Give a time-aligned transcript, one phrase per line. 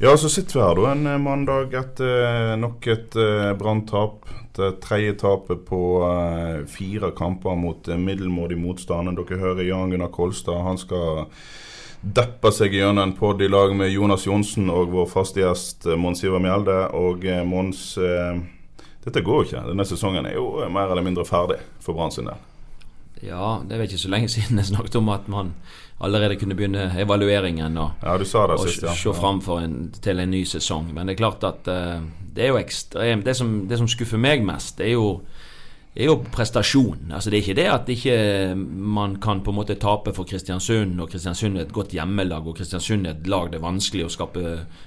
[0.00, 4.28] Ja, så sitter vi her da en eh, mandag etter eh, nok et uh, branntap.
[4.54, 9.10] Det tredje tapet på eh, fire kamper mot uh, middelmådig motstand.
[9.18, 10.62] Dere hører Jan Gunnar Kolstad.
[10.62, 11.26] Han skal
[12.00, 16.22] deppe seg gjennom en pod i lag med Jonas Johnsen og vår faste gjest Mons
[16.22, 16.78] Ivar Mjelde.
[16.94, 18.38] Og Mons, eh,
[19.04, 19.64] dette går jo ikke.
[19.72, 22.38] Denne sesongen er jo eh, mer eller mindre ferdig for Brann sin del.
[23.18, 25.56] Ja, det er vel ikke så lenge siden jeg snakket om at man
[26.00, 28.94] allerede kunne begynne evalueringen og, Ja, du sa det og sist, ja.
[28.94, 30.92] se fram en, til en ny sesong.
[30.94, 31.98] Men det er klart at uh,
[32.34, 35.20] det er jo ekstremt det som, det som skuffer meg mest, det er jo,
[35.98, 37.10] er jo prestasjon.
[37.10, 38.18] Altså Det er ikke det at ikke
[38.54, 42.56] man kan på en måte tape for Kristiansund, og Kristiansund er et godt hjemmelag, og
[42.60, 44.44] Kristiansund er et lag det er vanskelig å skape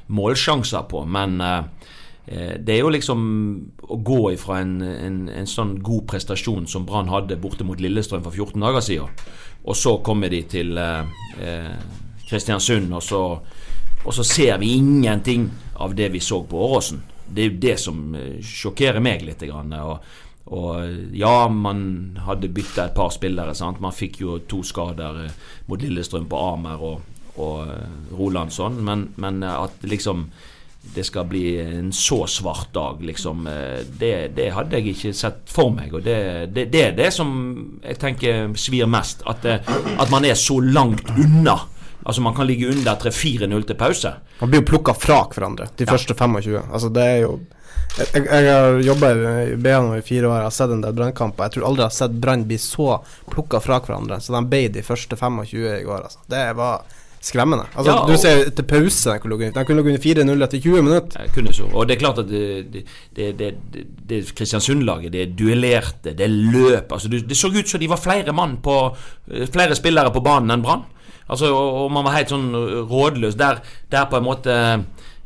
[0.07, 1.03] målsjanser på.
[1.11, 1.91] Men eh,
[2.25, 3.21] det er jo liksom
[3.81, 8.21] å gå ifra en, en, en sånn god prestasjon som Brann hadde borte mot Lillestrøm
[8.21, 9.23] for 14 dager siden,
[9.63, 11.05] og så kommer de til eh,
[11.41, 11.73] eh,
[12.29, 13.21] Kristiansund, og så,
[14.05, 15.49] og så ser vi ingenting
[15.81, 17.03] av det vi så på Åråsen.
[17.27, 19.43] Det er jo det som eh, sjokkerer meg litt.
[19.51, 20.07] Og,
[20.57, 21.83] og ja, man
[22.25, 23.53] hadde bytta et par spillere.
[23.57, 23.81] Sant?
[23.83, 25.37] Man fikk jo to skader eh,
[25.69, 30.29] mot Lillestrøm på Amer og, og eh, Rolandsson, men, men eh, at liksom
[30.81, 33.45] det skal bli en så svart dag, liksom.
[33.47, 35.93] eh, Det, det hadde jeg ikke sett for meg.
[35.93, 36.17] Og det,
[36.55, 37.29] det, det er det som
[37.83, 39.21] jeg tenker svir mest.
[39.29, 39.59] At, det,
[39.97, 41.59] at man er så langt unna.
[42.03, 44.13] Altså Man kan ligge under 3-4-0 til pause.
[44.39, 46.57] Man blir jo plukka fra hverandre de første 25.
[46.73, 47.39] Altså det er jo
[47.91, 49.07] Jeg, jeg har jobba
[49.51, 51.43] i BA nå i fire år, jeg har sett en del brannkamper.
[51.49, 52.87] Jeg tror aldri jeg har sett Brann bli så
[53.29, 56.05] plukka fra hverandre Så de ble de første 25 i går.
[56.07, 56.23] Altså.
[56.31, 56.85] Det var
[57.21, 57.65] skremmende.
[57.75, 60.59] Altså Ja, Du ser til pause de kunne ligge- de kunne ligge under 4-0 etter
[60.59, 61.21] 20 minutter.
[61.21, 61.63] Jeg kunne så.
[61.73, 63.53] Og det er klart at det, det, det,
[64.09, 68.57] det, Kristiansund-laget, det duellerte, det løp altså det, så ut som de var flere mann
[68.63, 68.95] på
[69.31, 70.83] eh, Flere spillere på banen enn Brann.
[71.29, 72.49] Altså, og, og man var helt sånn
[72.89, 73.35] rådløs.
[73.39, 73.61] Der,
[73.91, 74.55] der på en måte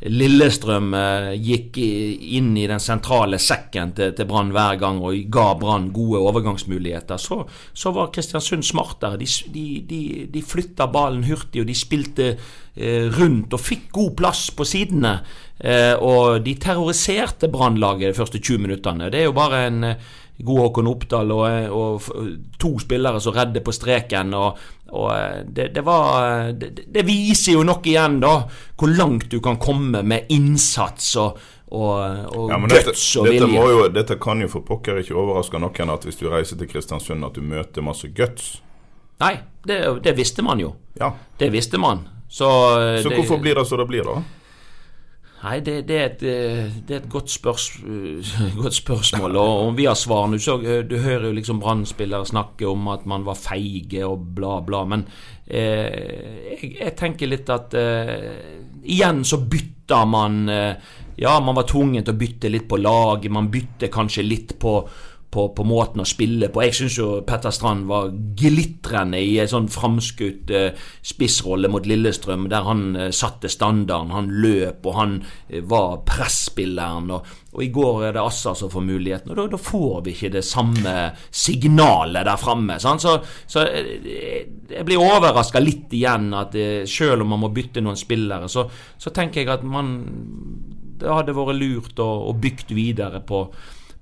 [0.03, 5.87] Lillestrøm eh, gikk inn i den sentrale sekken til, Brann hver gang og ga Brann
[5.95, 7.39] gode overgangsmuligheter, så,
[7.73, 9.17] så var Kristiansund smartere.
[9.21, 10.01] De, de,
[10.33, 15.15] de, flytta ballen hurtig, og de spilte eh, rundt og fikk god plass på sidene.
[15.63, 19.09] Eh, og de terroriserte Brannlaget de første 20 minuttene.
[19.09, 19.93] Det er jo bare en
[20.37, 22.01] god Håkon Oppdal og, eh, og
[22.59, 24.33] to spillere som redder på streken.
[24.33, 24.57] og,
[24.91, 28.35] og eh, det, det var det, det viser jo nok igjen da
[28.75, 31.39] hvor langt du kan komme med innsats og,
[31.71, 33.59] og, Ja, dette, guts og dette, vilje.
[33.59, 36.69] må jo, dette kan jo for pokker ikke overraske noen at hvis du reiser til
[36.69, 38.57] Kristiansund, at du møter masse guts.
[39.23, 40.75] Nei, det, det visste man jo.
[40.99, 41.13] Ja.
[41.39, 42.03] Det visste man.
[42.27, 42.47] Så,
[42.79, 44.21] eh, Så det, hvorfor blir det som det blir, da?
[45.45, 47.67] Nei, det, det, er et, eh, det er et godt, spørs,
[48.61, 49.37] godt spørsmål.
[49.37, 52.87] Og om vi har svar nå så, eh, Du hører jo liksom Brann-spillere snakke om
[52.89, 54.83] at man var feige og bla, bla.
[54.89, 55.05] Men
[55.45, 58.31] eh, jeg, jeg tenker litt at eh,
[58.85, 63.31] Igjen så bytter man eh, Ja, man var tvunget til å bytte litt på laget.
[63.31, 64.79] Man bytter kanskje litt på
[65.31, 66.63] på, på måten å spille på.
[66.63, 72.47] Jeg syns jo Petter Strand var glitrende i en sånn framskutt eh, spissrolle mot Lillestrøm,
[72.51, 74.13] der han eh, satte standarden.
[74.15, 75.17] Han løp, og han
[75.49, 77.11] eh, var presspilleren.
[77.17, 80.15] Og, og i går er det Assa som får muligheten, og da, da får vi
[80.15, 80.95] ikke det samme
[81.29, 82.79] signalet der framme.
[82.79, 83.17] Så,
[83.47, 84.41] så eh,
[84.71, 88.69] jeg blir overraska litt igjen at eh, selv om man må bytte noen spillere, så,
[88.97, 89.97] så tenker jeg at man
[90.95, 93.49] Det hadde vært lurt å, å bygge videre på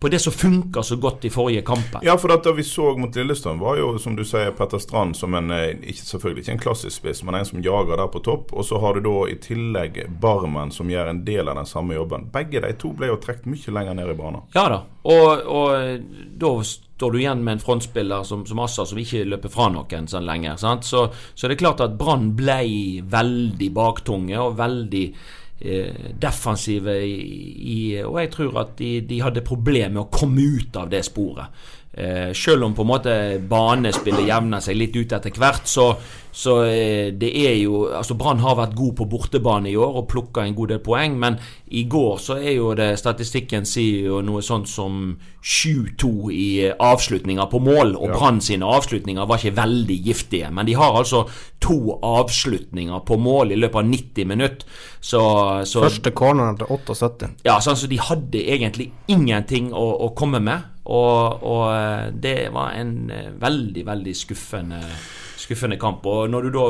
[0.03, 2.01] på det som funka så godt i forrige kampen.
[2.03, 5.31] Ja, for det vi så mot Lillestrøm, var jo som du sier Petter Strand som
[5.39, 8.51] en eh, ikke, selvfølgelig ikke en klassisk spiss, men en som jager der på topp.
[8.51, 11.95] Og så har du da i tillegg Barmen som gjør en del av den samme
[11.95, 12.27] jobben.
[12.33, 14.43] Begge de to ble jo trukket mye lenger ned i banen.
[14.57, 16.03] Ja da, og, og
[16.43, 20.09] da står du igjen med en frontspiller som, som Assa, som ikke løper fra noen
[20.11, 20.59] sånn lenger.
[20.59, 20.83] Sant?
[20.83, 22.59] Så, så det er klart at Brann ble
[23.07, 27.13] veldig baktunge og veldig eh, defensive i,
[27.73, 31.03] i, Og jeg tror at de, de hadde problemer med å komme ut av det
[31.07, 31.63] sporet.
[31.93, 33.15] Eh, selv om på en måte
[33.49, 35.91] banespillet jevner seg litt ut etter hvert, så,
[36.33, 40.07] så eh, det er jo Altså Brann har vært god på bortebane i år og
[40.09, 41.37] plukka en god del poeng, men
[41.69, 45.13] i går så er jo det Statistikken sier jo noe sånt som
[45.43, 48.17] 7-2 i avslutninger på mål, og Ja.
[48.17, 50.51] Brann sine avslutninger var ikke veldig giftige.
[50.51, 51.25] Men de har altså
[51.61, 54.67] to avslutninger på mål i løpet av 90 minutter.
[55.01, 55.21] Så,
[55.65, 57.29] så Første corneren til 78.
[57.45, 60.69] ja, sånn så De hadde egentlig ingenting å, å komme med.
[60.85, 64.81] Og, og eh, det var en eh, veldig, veldig skuffende,
[65.43, 66.05] skuffende kamp.
[66.09, 66.67] Og når du da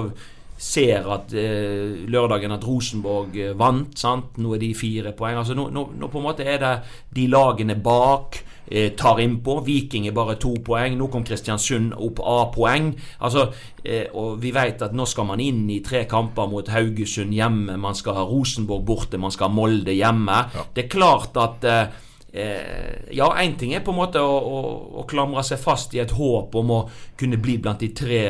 [0.64, 4.38] ser at eh, lørdagen at Rosenborg eh, vant, sant?
[4.40, 6.74] nå er de fire poeng altså nå, nå, nå på en måte er det
[7.18, 8.38] de lagene bak
[8.70, 9.58] eh, tar innpå.
[9.66, 10.96] Viking er bare to poeng.
[10.98, 12.94] Nå kom Kristiansund opp A-poeng.
[13.26, 13.50] Altså,
[13.84, 17.78] eh, og vi vet at nå skal man inn i tre kamper mot Haugesund hjemme.
[17.82, 20.46] Man skal ha Rosenborg borte, man skal ha Molde hjemme.
[20.74, 22.02] Det er klart at eh,
[22.34, 24.62] Eh, ja, én ting er på en måte å, å,
[24.98, 26.80] å klamre seg fast i et håp om å
[27.14, 28.24] kunne bli blant de tre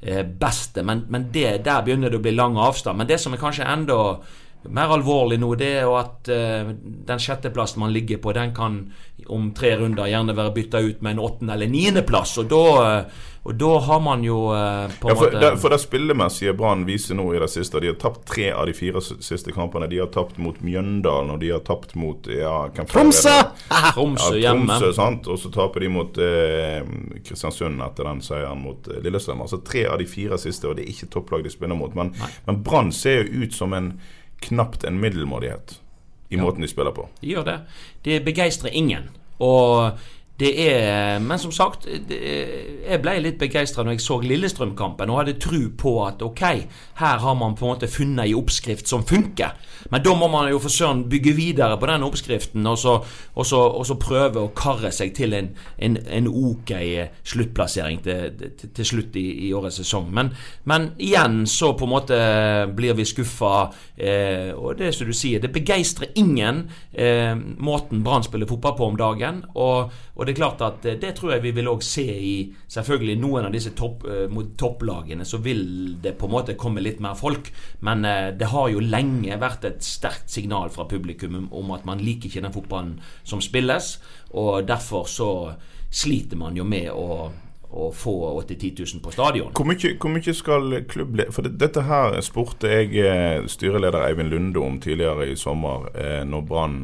[0.00, 2.98] beste, men, men det, der begynner det å bli lang avstand.
[2.98, 3.98] Men det som er kanskje enda
[4.68, 6.72] mer alvorlig nå, det er jo at eh,
[7.08, 8.82] den sjetteplassen man ligger på, den kan
[9.32, 12.36] om tre runder gjerne være bytta ut med en åttende- eller niendeplass.
[12.42, 15.50] Og da, eh, og da har man jo eh, på en Ja, for, måte det,
[15.62, 18.74] for det spillemessige Brann viser nå i det siste De har tapt tre av de
[18.76, 19.88] fire siste kampene.
[19.88, 23.32] De har tapt mot Mjøndalen, og de har tapt mot ja, hvem Tromsø!
[23.96, 24.68] Tromsø Ja, hjemme.
[24.68, 25.30] Tromsø, sant?
[25.32, 26.84] Og så taper de mot eh,
[27.24, 29.40] Kristiansund etter den seieren mot eh, Lillestrøm.
[29.46, 31.96] Altså tre av de fire siste, og det er ikke topplag de spiller mot.
[31.96, 32.12] Men,
[32.44, 33.94] men Brann ser jo ut som en
[34.44, 35.78] knapt en middelmådighet
[36.28, 37.08] i måten de spiller på.
[37.24, 37.58] De gjør det.
[38.04, 39.08] Det begeistrer ingen.
[39.40, 39.96] Og
[40.40, 42.18] det er Men som sagt, det,
[42.86, 46.44] jeg ble litt begeistra når jeg så Lillestrøm-kampen og hadde tro på at ok,
[47.00, 49.56] her har man på en måte funnet ei oppskrift som funker.
[49.92, 52.96] Men da må man jo for søren bygge videre på den oppskriften og så,
[53.34, 56.72] og så, og så prøve å karre seg til en, en, en ok
[57.32, 60.10] sluttplassering til, til, til slutt i, i årets sesong.
[60.14, 60.32] Men,
[60.68, 62.20] men igjen så på en måte
[62.76, 63.70] blir vi skuffa.
[63.96, 68.90] Eh, og det som du sier, det begeistrer ingen eh, måten Brann spiller fotball på
[68.92, 69.44] om dagen.
[69.54, 72.34] Og, og det er klart at eh, det tror jeg vi vil òg se i
[72.70, 75.24] selvfølgelig noen av disse topp, eh, mot topplagene.
[75.26, 77.52] Så vil det på en måte komme litt mer folk.
[77.86, 81.98] Men eh, det har jo lenge vært et sterkt signal fra publikum om- at man
[82.02, 83.98] liker ikke den fotballen som spilles.
[84.34, 85.30] Og derfor så
[85.90, 87.30] sliter man jo med å,
[87.70, 89.52] å få 8 000-10 000 på stadion.
[89.54, 94.60] Hvor mye, hvor mye skal klubb For det, dette her spurte jeg styreleder Eivind Lunde
[94.62, 96.80] om tidligere i sommer, eh, når Brann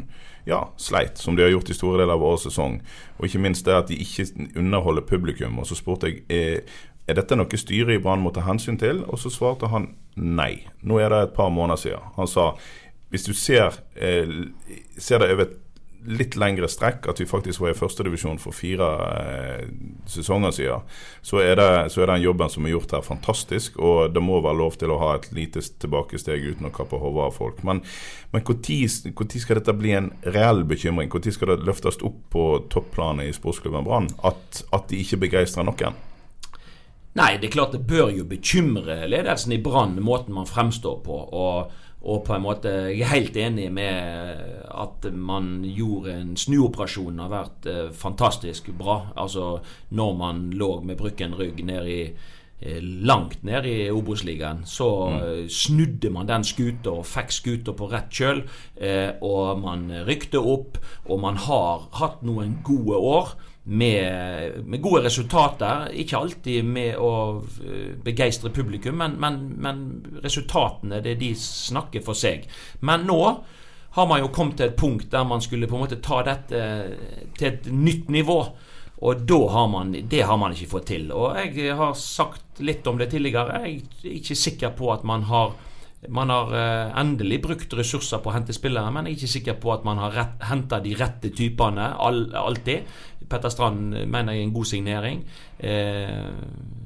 [0.46, 2.78] ja, sleit, som de har gjort i store deler av årets sesong.
[3.18, 5.58] Og ikke minst det at de ikke underholder publikum.
[5.58, 6.62] Og så spurte jeg er,
[7.06, 10.66] er dette noe styret i Brann må ta hensyn til, og så svarte han nei.
[10.86, 12.10] Nå er det et par måneder siden.
[12.16, 12.52] Han sa
[13.10, 14.28] hvis du ser, eh,
[14.98, 15.58] ser det over et
[16.06, 19.68] litt lengre strekk, at vi faktisk var i førstedivisjon for fire eh,
[20.10, 23.78] sesonger siden, så er, det, så er den jobben som er gjort her, fantastisk.
[23.82, 27.28] Og det må være lov til å ha et lite tilbakesteg uten å kappe hodet
[27.28, 27.62] av folk.
[27.66, 27.82] Men,
[28.32, 31.10] men når skal dette bli en reell bekymring?
[31.12, 35.66] Når skal det løftes opp på topplanet i sportsklubben Brann at, at de ikke begeistrer
[35.66, 35.96] noen?
[37.16, 41.16] Nei, det er klart det bør jo bekymre ledelsen i Brann, måten man fremstår på.
[41.32, 41.72] Og,
[42.06, 47.32] og på en måte, Jeg er helt enig med at man gjorde en snuoperasjon har
[47.32, 49.10] vært eh, fantastisk bra.
[49.16, 49.58] Altså
[49.90, 55.48] når man lå med brukken rygg ned i eh, langt ned i Obos-ligaen, så mm.
[55.50, 58.44] snudde man den skuta og fikk skuta på rett kjøl.
[58.76, 63.34] Eh, og man rykte opp, og man har hatt noen gode år
[63.66, 65.90] med, med gode resultater.
[65.98, 69.84] Ikke alltid med å eh, begeistre publikum, men, men, men
[70.24, 72.46] resultatene det de snakker for seg.
[72.86, 73.20] Men nå
[73.96, 76.62] har man jo kommet til et punkt der man skulle på en måte ta dette
[77.38, 78.40] til et nytt nivå.
[78.96, 81.10] Og da har man, det har man ikke fått til.
[81.12, 83.64] Og jeg har sagt litt om det tidligere.
[83.66, 85.56] Jeg er ikke sikker på at man har
[86.08, 89.56] man har eh, endelig brukt ressurser på å hente spillere, men jeg er ikke sikker
[89.62, 92.86] på at man har henta de rette typene alltid.
[93.28, 95.22] Petter Strand mener jeg er en god signering.
[95.58, 96.28] Eh,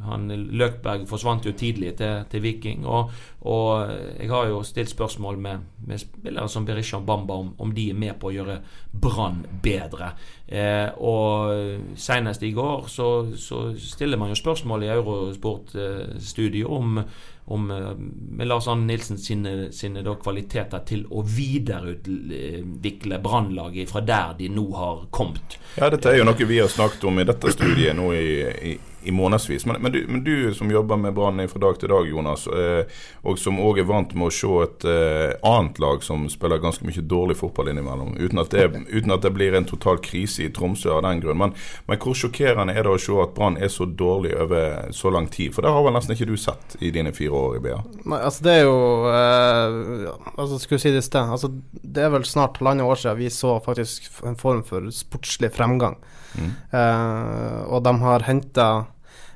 [0.07, 2.87] han, Løkberg forsvant jo tidlig til, til Viking.
[2.87, 7.75] Og, og jeg har jo stilt spørsmål med, med spillere som Berisha Bamba om, om
[7.77, 8.61] de er med på å gjøre
[8.93, 10.15] Brann bedre.
[10.49, 17.03] Eh, og senest i går så, så stiller man jo spørsmål i Eurosport-studio om
[17.51, 24.49] om eh, Lars Arne Nilsen sine, sine kvaliteter til å videreutvikle Brannlaget fra der de
[24.53, 25.59] nå har kommet.
[25.77, 28.29] Ja, dette er jo noe vi har snakket om i dette studiet nå i,
[28.71, 29.67] i, i månedsvis.
[29.67, 32.85] Men, men, du, men, du, som jobber med Brann fra dag til dag, Jonas, eh,
[33.23, 36.87] og som òg er vant med å se et eh, annet lag som spiller ganske
[36.87, 40.51] mye dårlig fotball innimellom, uten at, det, uten at det blir en total krise i
[40.55, 41.41] Tromsø av den grunn.
[41.41, 41.57] Men,
[41.89, 45.31] men hvor sjokkerende er det å se at Brann er så dårlig over så lang
[45.33, 45.55] tid?
[45.57, 47.81] For det har vel nesten ikke du sett i dine fire år i BA?
[48.05, 48.79] Nei, altså det er jo
[49.11, 50.09] eh,
[50.41, 51.33] Altså, skulle si det i sted.
[51.33, 55.53] Altså, det er vel snart halvannet år siden vi så faktisk en form for sportslig
[55.57, 55.99] fremgang.
[56.39, 58.67] Eh, og de har henta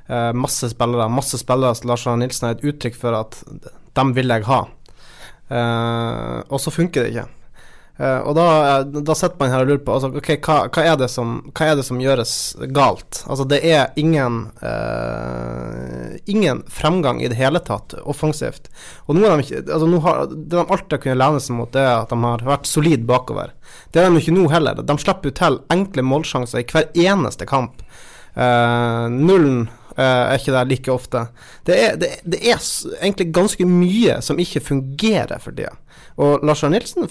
[0.09, 1.09] uh, masse spillere.
[1.11, 3.39] Masse spillere som Lars Arne Nilsen er et uttrykk for at
[3.95, 4.61] dem vil jeg ha.
[5.45, 7.27] Uh, og så funker det ikke.
[7.95, 8.45] Uh, og da,
[8.83, 11.77] da sitter man her og lurer på altså, okay, hva, hva, er som, hva, er
[11.79, 12.33] det som, gjøres
[12.75, 13.21] galt?
[13.23, 18.67] Altså, det er ingen uh, Ingen fremgang i det hele tatt offensivt.
[19.07, 21.91] Og nå, de, altså, nå har, Det de alltid har kunnet lene seg mot, er
[22.01, 23.55] at de har vært solid bakover.
[23.93, 24.83] Det er de ikke nå heller.
[24.83, 27.83] De slipper jo til enkle målsjanser i hver eneste kamp.
[28.35, 31.21] Uh, nullen Uh, er ikke der like ofte.
[31.63, 32.59] Det er, det, det er,
[32.99, 35.69] egentlig ganske mye som ikke fungerer for det.
[36.15, 37.09] Og Lars Arne Nilsen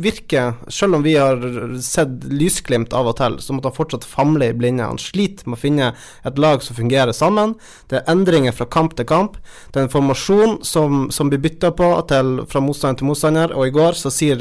[0.00, 1.42] virker, selv om vi har
[1.84, 4.86] sett lysglimt av og til, så måtte han fortsatt famle i blinde.
[4.88, 5.90] Han sliter med å finne
[6.28, 7.54] et lag som fungerer sammen.
[7.92, 9.36] Det er endringer fra kamp til kamp.
[9.72, 13.52] Det er en formasjon som, som blir bytta på til, fra motstander til motstander.
[13.52, 14.40] Og i går så sier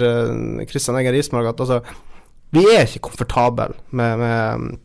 [0.71, 1.81] Kristian uh, Egger Rismark at altså,
[2.55, 4.79] vi er ikke komfortable med, med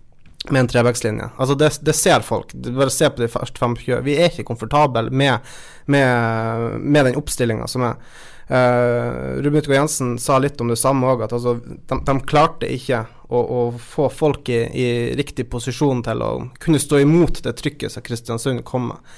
[0.50, 1.30] med en trebackslinje.
[1.36, 2.54] Altså det, det, ser folk.
[2.66, 4.00] Bare se på de første 25.
[4.06, 5.44] Vi er ikke komfortable med,
[5.90, 8.00] med, med den oppstillinga som er.
[8.46, 12.68] Uh, Ruben Utgaard Jensen sa litt om det samme òg, at altså, de, de, klarte
[12.70, 16.28] ikke å, å få folk i, i, riktig posisjon til å
[16.62, 19.16] kunne stå imot det trykket som Kristiansund kom med.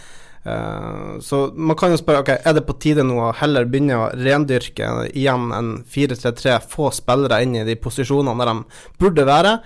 [0.49, 3.99] Uh, så man kan jo spørre ok, er det på tide nå å heller begynne
[4.01, 9.59] å rendyrke igjen en 4-3-3, få spillere inn i de posisjonene der de burde være,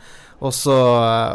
[0.42, 0.74] og så,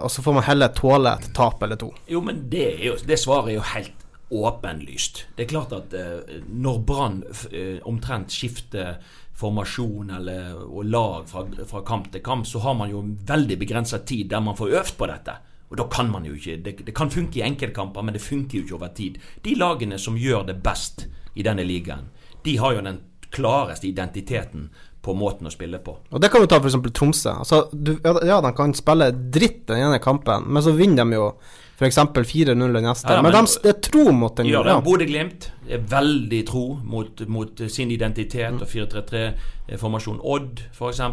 [0.03, 1.93] og så får man heller tåle et tap eller to.
[2.11, 4.03] Jo, men det, jo, det svaret er jo helt
[4.35, 5.21] åpenlyst.
[5.37, 7.21] Det er klart at eh, når Brann
[7.51, 8.97] eh, omtrent skifter
[9.37, 14.01] formasjon eller, og lag fra, fra, kamp til kamp, så har man jo veldig begrensa
[14.03, 15.37] tid der man får øvd på dette.
[15.67, 18.57] Og da kan man jo ikke Det, det kan funke i enkeltkamper, men det funker
[18.57, 19.19] jo ikke over tid.
[19.43, 22.09] De lagene som gjør det best i denne ligaen,
[22.43, 22.99] de har jo den
[23.31, 24.69] klareste identiteten
[25.07, 25.95] på måten å spille på.
[26.11, 26.75] Og Det kan vi ta f.eks.
[26.95, 27.37] Tromsø.
[27.43, 31.29] Altså, du, ja, de kan spille dritt den ene kampen, men så vinner de jo
[31.77, 31.97] f.eks.
[31.97, 33.13] 4-0 den neste.
[33.13, 34.49] Ja, men, men de er tro mot den.
[34.49, 34.79] Ja, ja.
[34.83, 38.63] Bodø-Glimt er veldig tro mot, mot sin identitet mm.
[38.65, 40.23] og 4-3-3-formasjon.
[40.23, 41.03] Odd, f.eks.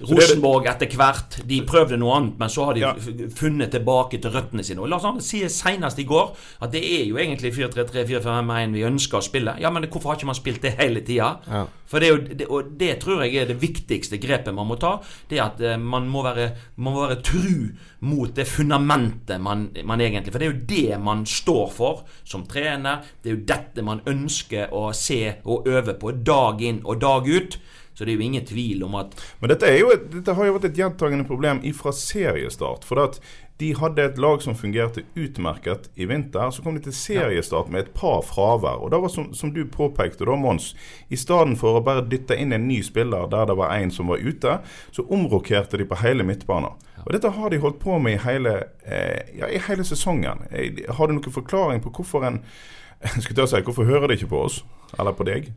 [0.00, 1.38] Rosenborg etter hvert.
[1.48, 2.92] De prøvde noe annet, men så har de ja.
[3.36, 4.82] funnet tilbake til røttene sine.
[4.84, 6.32] Og La oss si senest i går
[6.64, 9.56] at det er jo egentlig 4-3-3-4-5-1 vi ønsker å spille.
[9.62, 11.36] Ja, men hvorfor har ikke man spilt det hele tida?
[11.48, 11.64] Ja.
[11.86, 14.96] For det jo, det, og det tror jeg er det viktigste grepet man må ta.
[15.30, 16.48] Det at eh, man må være,
[16.82, 17.52] man må være tru
[18.06, 22.44] mot det fundamentet man, man, egentlig For det er jo det man står for som
[22.50, 23.06] trener.
[23.22, 27.28] Det er jo dette man ønsker å se og øve på dag inn og dag
[27.30, 27.58] ut.
[27.96, 30.56] Så det er jo ingen tvil om at Men dette, jo et, dette har jo
[30.58, 32.84] vært et gjentagende problem ifra seriestart.
[32.84, 33.20] For at
[33.56, 36.50] de hadde et lag som fungerte utmerket i vinter.
[36.52, 38.82] Så kom de til seriestart med et par fravær.
[38.84, 40.74] Og da var som, som du påpekte, da, Mons,
[41.08, 44.12] i stedet for å bare dytte inn en ny spiller der det var en som
[44.12, 44.58] var ute,
[44.92, 46.76] så omrokerte de på hele midtbanen.
[47.06, 50.44] Og dette har de holdt på med i hele, eh, ja, i hele sesongen.
[50.50, 52.42] Eh, har du noen forklaring på hvorfor en
[53.22, 54.64] skulle jeg si, Hvorfor hører de ikke på oss?
[54.98, 55.52] Eller på deg?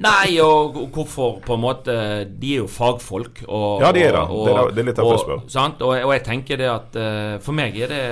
[0.00, 1.94] Nei, og hvorfor på en måte
[2.24, 3.42] De er jo fagfolk.
[3.44, 4.22] Og, ja, de er det.
[4.24, 5.42] Og, er, det er litt derfor jeg spør.
[5.84, 8.04] Og, og, jeg tenker det at uh, For meg er det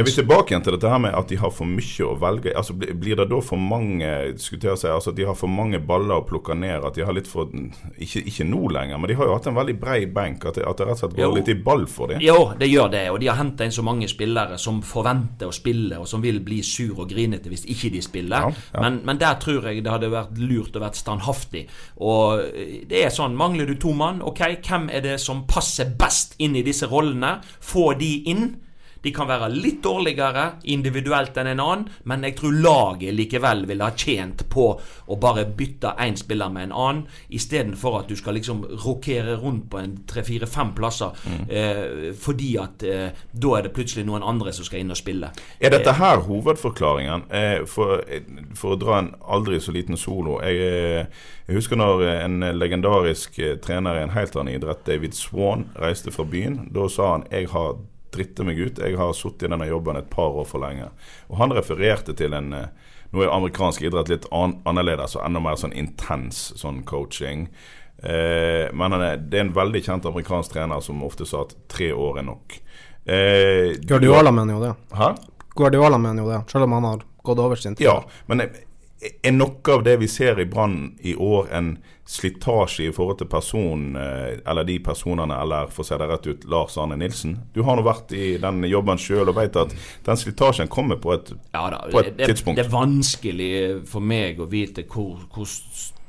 [0.00, 2.52] er vil tilbake igjen til dette her med at de har for mye å velge?
[2.56, 4.08] Altså Blir det da for mange
[4.40, 6.86] skulle si, altså at de har for mange baller å plukke ned?
[6.88, 9.58] At de har litt for Ikke, ikke nå lenger, men de har jo hatt en
[9.58, 10.46] veldig bred benk.
[10.48, 11.34] At det, at det rett og slett går jo.
[11.36, 12.24] litt i ball for dem?
[12.24, 13.04] Jo, det gjør det.
[13.12, 16.40] Og de har henta inn så mange spillere som forventer å spille, og som vil
[16.44, 18.48] bli sur og grinete hvis ikke de spiller.
[18.48, 18.86] Ja, ja.
[18.86, 21.66] Men, men, der tror jeg det hadde vært lurt å være standhaftig.
[22.00, 22.42] Og
[22.88, 26.56] det er sånn, mangler du to mann, ok, hvem er det som passer best inn
[26.56, 27.36] i disse rollene?
[27.60, 28.52] Få de inn.
[29.02, 33.86] De kan være litt dårligere individuelt enn en annen, men jeg tror laget likevel ville
[33.86, 34.66] ha tjent på
[35.06, 37.02] å bare bytte én spiller med en annen,
[37.34, 41.42] istedenfor at du skal liksom rokere rundt på en tre-fire-fem plasser, mm.
[41.50, 45.32] eh, fordi at eh, da er det plutselig noen andre som skal inn og spille.
[45.60, 47.26] Er dette her hovedforklaringen?
[47.30, 48.02] Eh, for,
[48.58, 50.38] for, å dra en aldri så liten solo.
[50.44, 55.16] Jeg, eh, jeg husker når en legendarisk eh, trener i en helt annen idrett, David
[55.18, 56.68] Swan, reiste fra byen.
[56.74, 57.76] Da sa han jeg har
[58.14, 58.80] dritte meg ut.
[58.80, 60.88] Jeg har sittet i denne jobben et par år for lenge.
[61.30, 62.72] Og han refererte til en eh,
[63.12, 67.42] Nå er amerikansk idrett litt an annerledes og enda mer sånn intens sånn coaching.
[68.00, 72.22] Eh, men det er en veldig kjent amerikansk trener som ofte sa at tre år
[72.22, 72.56] er nok.
[73.04, 74.72] Eh, Guardiola mener jo det.
[74.96, 75.10] Hæ?
[75.52, 77.84] Guardiola mener jo det, selv om han har gått over sin tid.
[77.84, 78.56] Ja, men er,
[79.02, 81.72] er noe av det vi ser i Brann i år, en
[82.06, 86.26] slitasje i forhold til person, eh, eller de personene, eller for å si det rett
[86.28, 87.36] ut, Lars Arne Nilsen?
[87.54, 89.74] Du har nå vært i den jobben sjøl og vet at
[90.06, 92.58] den slitasjen kommer på et, Ja da, på et det, tidspunkt.
[92.60, 93.52] det er vanskelig
[93.90, 95.48] for meg å vite hvor, hvor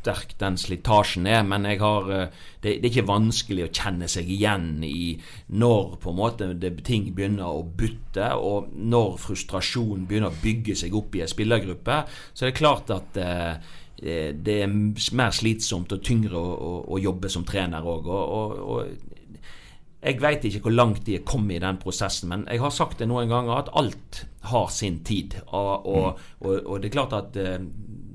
[0.04, 4.10] sterk den slitasjen er, men jeg har, eh, det, det er ikke vanskelig å kjenne
[4.12, 5.14] seg igjen i
[5.56, 10.76] når på en måte det, ting begynner å butte, og når frustrasjon begynner å bygge
[10.84, 12.04] seg opp i en spillergruppe.
[12.34, 13.72] Så det er klart at eh,
[14.04, 14.78] eh, det er
[15.16, 18.12] mer slitsomt og tyngre å, å, å jobbe som trener òg.
[18.12, 19.12] Og, og, og
[20.04, 23.00] jeg veit ikke hvor langt de er kommet i den prosessen, men jeg har sagt
[23.00, 25.38] det noen ganger at alt har sin tid.
[25.48, 27.62] Og, og, og, og det er klart at eh,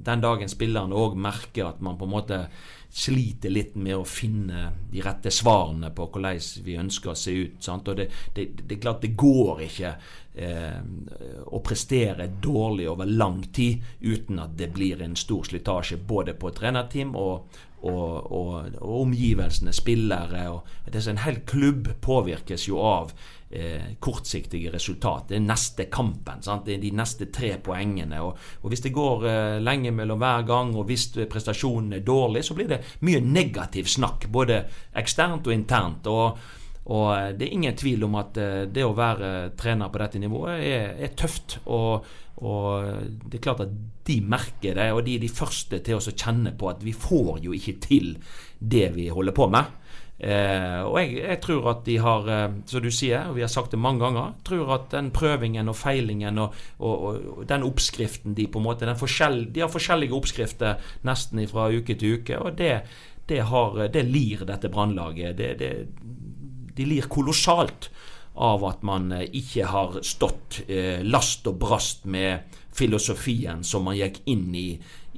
[0.09, 2.43] den dagen spillerne òg merker at man på en måte
[2.89, 7.61] sliter litt med å finne de rette svarene på hvordan vi ønsker å se ut.
[7.65, 7.89] Sant?
[7.89, 9.93] Og det, det, det er klart det går ikke
[10.35, 10.79] eh,
[11.53, 16.55] å prestere dårlig over lang tid uten at det blir en stor slitasje både på
[16.57, 20.47] trenerteam og, og, og, og omgivelsene, spillere.
[20.55, 23.13] Og, det er En hel klubb påvirkes jo av
[23.51, 25.29] eh, kortsiktige resultat.
[25.31, 26.43] Det er neste kampen.
[26.45, 26.67] Sant?
[26.67, 28.21] Det er de neste tre poengene.
[28.25, 32.45] Og, og Hvis det går eh, lenge mellom hver gang, og hvis prestasjonen er dårlig,
[32.45, 34.29] så blir det mye negativ snakk.
[34.33, 34.63] Både
[34.97, 36.07] eksternt og internt.
[36.07, 36.39] og
[36.89, 40.23] og eh, Det er ingen tvil om at eh, det å være trener på dette
[40.23, 41.59] nivået er, er tøft.
[41.67, 42.07] Og,
[42.39, 42.89] og,
[43.29, 43.75] det er klart at
[44.09, 47.43] de merker det, og de er de første til å kjenne på at vi får
[47.45, 48.15] jo ikke til
[48.59, 49.75] det vi holder på med.
[50.19, 53.53] Eh, og jeg, jeg, tror at de har, eh, som du sier, og vi har
[53.53, 57.05] sagt det mange ganger, tror at den prøvingen og feilingen og, og,
[57.37, 58.91] og den oppskriften de på en måte De
[59.63, 62.81] har forskjellige oppskrifter nesten fra uke til uke, og det,
[63.31, 65.39] det, har, det lir dette brannlaget.
[65.39, 65.73] Det, det,
[66.79, 67.91] de lir kolossalt
[68.39, 73.99] av at man eh, ikke har stått eh, last og brast med filosofien som man
[73.99, 74.69] gikk inn i,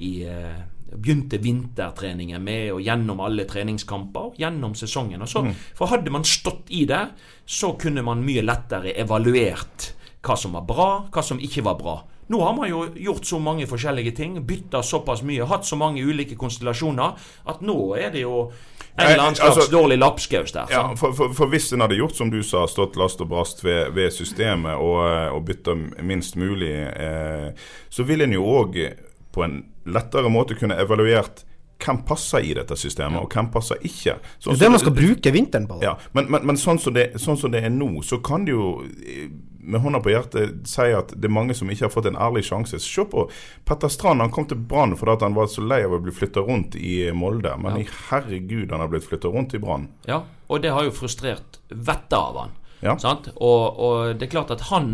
[0.01, 5.21] i eh, Begynte vintertreningen med og gjennom alle treningskamper gjennom sesongen.
[5.21, 5.53] Og så, Mm.
[5.75, 7.09] For hadde man stått i det,
[7.45, 12.03] så kunne man mye lettere evaluert hva som var bra, hva som ikke var bra.
[12.31, 16.03] Nå har man jo gjort så mange forskjellige ting, bytta såpass mye, hatt så mange
[16.03, 18.51] ulike konstellasjoner, at nå er det jo
[18.95, 20.67] en eller annen slags altså- dårlig lapskaus der.
[20.69, 23.63] Ja, for, for, for hvis en hadde gjort som du sa, stått last og brast
[23.63, 27.51] ved, ved systemet og, eh, og bytta minst mulig, eh,
[27.89, 28.93] så vil en jo òg
[29.31, 31.45] på en lettere måte kunne evaluert
[31.81, 34.19] hvem passer i dette systemet, og hvem passer ikke.
[34.21, 35.79] Det er det man skal bruke vinteren på.
[35.81, 38.53] Ja, men, men, men sånn, som det, sånn som det er nå, så kan det
[38.53, 38.67] jo
[39.01, 42.19] eh, med hånda på hjertet si at det er mange som ikke har fått en
[42.19, 42.79] ærlig sjanse.
[42.81, 43.27] Se på
[43.67, 44.23] Petter Strand.
[44.23, 46.95] Han kom til Brann fordi han var så lei av å bli flytta rundt i
[47.13, 47.53] Molde.
[47.61, 47.89] Men ja.
[48.09, 49.89] herregud, han har blitt flytta rundt i Brann.
[50.09, 52.57] Ja, og det har jo frustrert vettet av han.
[52.81, 52.95] Ja.
[53.35, 54.87] Og, og det er klart at han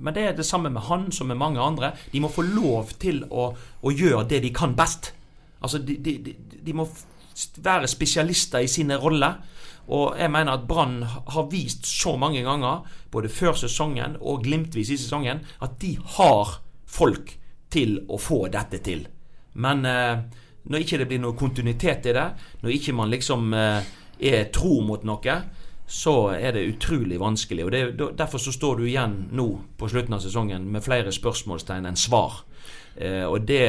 [0.00, 1.92] Men det er det samme med han som med mange andre.
[2.12, 5.12] De må få lov til å, å gjøre det de kan best.
[5.60, 6.86] Altså, de, de, de, de må
[7.60, 9.36] være spesialister i sine roller.
[9.90, 14.92] Og jeg mener at Brann har vist så mange ganger, både før sesongen og glimtvis
[14.94, 17.34] i sesongen, at de har folk
[17.70, 19.04] til å få dette til.
[19.60, 20.22] Men eh,
[20.70, 22.26] når ikke det blir noe kontinuitet i det,
[22.62, 23.90] når ikke man liksom eh,
[24.30, 25.36] er tro mot noe,
[25.90, 27.64] så er det utrolig vanskelig.
[27.64, 27.80] og det,
[28.18, 32.44] Derfor så står du igjen nå på slutten av sesongen med flere spørsmålstegn enn svar.
[32.94, 33.64] Eh, og det,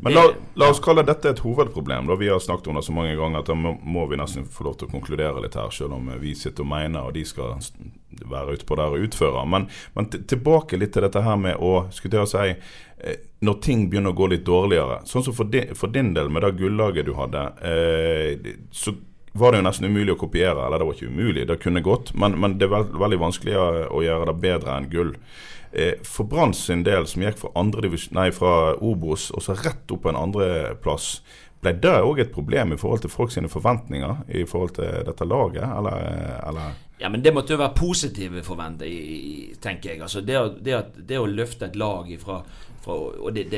[0.00, 0.22] Men la,
[0.54, 2.06] la oss kalle dette et hovedproblem.
[2.06, 4.68] Da Vi har snakket om det så mange ganger at da må, vi nesten få
[4.68, 7.58] lov til å konkludere litt her, selv om vi sitter og mener og de skal
[8.28, 9.42] være ute på der og utføre.
[9.50, 9.66] Men,
[9.98, 12.54] men tilbake litt til dette her med å skulle jeg si,
[13.02, 15.02] eh, Når ting begynner å gå litt dårligere.
[15.06, 18.94] Sånn som for din, for din del, med det gullaget du hadde, eh, så
[19.38, 20.66] var det jo nesten umulig å kopiere.
[20.66, 23.58] Eller det var ikke umulig, det kunne gått, men, men det er veld, veldig vanskelig
[23.58, 25.12] å, gjøre det bedre enn gull.
[25.72, 27.52] Eh, for Brann sin del, som gikk fra,
[28.16, 31.18] nei, fra Obos og så rett opp på en andreplass,
[31.58, 35.26] ble det òg et problem i forhold til folk sine forventninger i forhold til dette
[35.26, 36.04] laget, eller?
[36.46, 36.76] eller?
[36.98, 40.02] Ja, men det måtte jo være positive forventninger, tenker jeg.
[40.06, 42.40] Altså det, det, det å løfte et lag ifra
[42.88, 43.48] fra, Og det,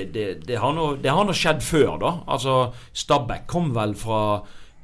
[0.47, 2.15] det har nå skjedd før, da.
[2.31, 2.57] Altså
[2.93, 4.23] Stabæk kom vel fra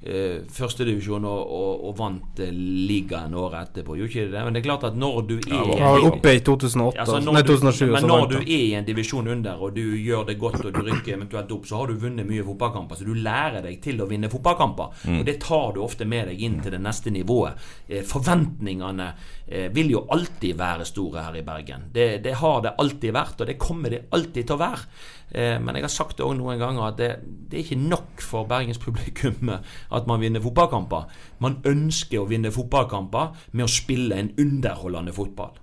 [0.03, 3.97] eh, førstedivisjon og, og, og vant eh, ligaen året etterpå.
[3.99, 4.43] Gjorde ikke det?
[4.45, 7.43] Men det er klart at når du er ja, var oppe i 2008, Altså, nei,
[7.47, 10.75] 2007, men når du er i en divisjon under, og du gjør det godt, og
[10.75, 13.01] du rykker eventuelt opp, så har du vunnet mye fotballkamper.
[13.01, 15.03] Så du lærer deg til å vinne fotballkamper.
[15.07, 15.21] Mm.
[15.21, 17.67] Og det tar du ofte med deg inn til det neste nivået.
[17.89, 19.11] Eh, forventningene
[19.47, 21.89] eh, vil jo alltid være store her i Bergen.
[21.93, 24.85] Det, det har det alltid vært, og det kommer det alltid til å være.
[25.31, 27.11] Eh, men jeg har sagt det òg noen ganger at det,
[27.51, 31.07] det er ikke nok for Bergens publikum at man vinner fotballkamper.
[31.43, 35.57] Man ønsker å vinne fotballkamper med å spille en underholdende fotball.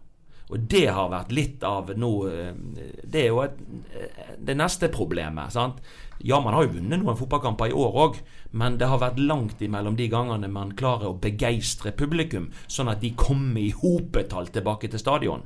[0.54, 2.52] Og det har vært litt av noe
[3.10, 3.56] Det er jo et,
[4.38, 5.54] det neste problemet.
[5.56, 5.80] sant?
[6.21, 8.19] Ja, man har jo vunnet noen fotballkamper i år òg,
[8.52, 13.02] men det har vært langt imellom de gangene man klarer å begeistre publikum, sånn at
[13.02, 15.43] de kommer i hopetall tilbake til stadion.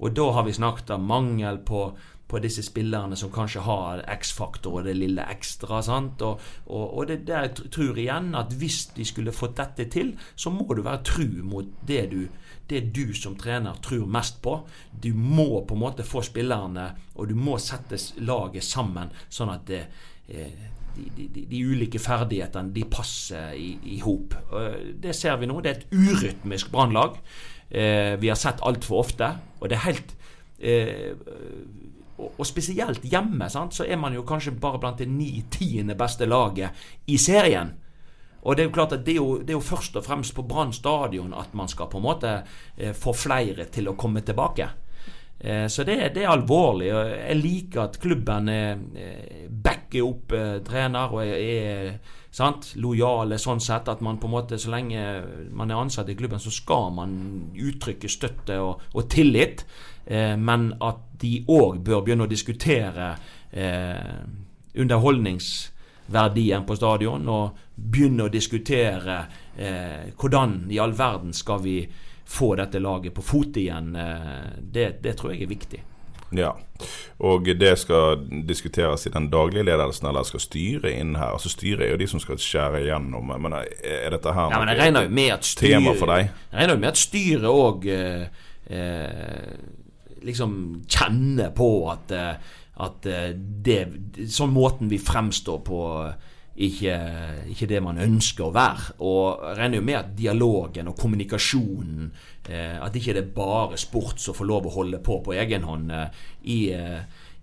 [0.00, 1.90] Og da har vi snakket om mangel på,
[2.30, 5.80] på disse spillerne som kanskje har X-faktor og det lille ekstra.
[5.82, 6.22] sant?
[6.22, 10.14] Og, og, og det der jeg tror igjen at hvis de skulle fått dette til,
[10.36, 12.20] så må du være tru mot det du,
[12.70, 14.60] det du som trener tror mest på.
[14.92, 19.66] Du må på en måte få spillerne, og du må sette laget sammen sånn at
[19.68, 19.84] det,
[20.28, 24.34] eh, de, de, de, ulike ferdighetene de passer i hop.
[25.00, 25.60] Det ser vi nå.
[25.62, 27.18] Det er et urytmisk brannlag.
[27.70, 29.30] Eh, vi har sett altfor ofte.
[29.60, 30.14] Og det er helt
[30.58, 31.12] eh,
[32.36, 36.70] og spesielt hjemme sant, så er man jo kanskje bare blant det ni-tiende beste laget
[37.06, 37.72] i serien.
[38.42, 40.34] Og Det er jo klart at det er jo, det er jo først og fremst
[40.34, 42.30] på Brann stadion at man skal på en måte
[42.76, 44.70] eh, få flere til å komme tilbake.
[45.40, 46.92] Eh, så det, det, er alvorlig.
[46.94, 51.94] og Jeg liker at klubben eh, backer opp eh, trener og er
[52.30, 53.88] sant, lojale sånn sett.
[53.90, 55.04] At man på en måte, så lenge
[55.56, 57.16] man er ansatt i klubben, så skal man
[57.54, 59.64] uttrykke støtte og, og tillit.
[60.06, 63.12] Eh, men at de òg bør begynne å diskutere
[63.50, 64.22] eh,
[64.80, 69.18] underholdningsverdien på stadion, og begynne å diskutere
[69.56, 71.82] eh, hvordan i all verden skal vi
[72.30, 75.80] få dette laget på fot igjen, eh, det, det tror jeg er viktig.
[76.36, 76.52] Ja,
[77.18, 81.34] og det skal diskuteres i den daglige ledelsen, eller skal styret inn her?
[81.34, 84.78] Altså Styret er jo de som skal skjære igjennom, men er dette her ja, jeg
[84.78, 86.30] regner jo med at styret, tema for deg?
[86.30, 88.24] Jeg regner jo med at styret òg eh,
[88.70, 89.52] eh,
[90.30, 90.56] liksom
[90.88, 93.10] kjenner på at, eh, at
[93.66, 93.80] det,
[94.30, 95.82] sånn måten vi fremstår på
[96.56, 96.96] ikke,
[97.52, 98.96] ikke, det man ønsker å være.
[99.06, 102.10] Og jeg regner jo med at dialogen og kommunikasjonen
[102.48, 105.64] eh, At ikke det er bare sport som får lov å holde på på egen
[105.68, 107.00] hånd eh, i eh,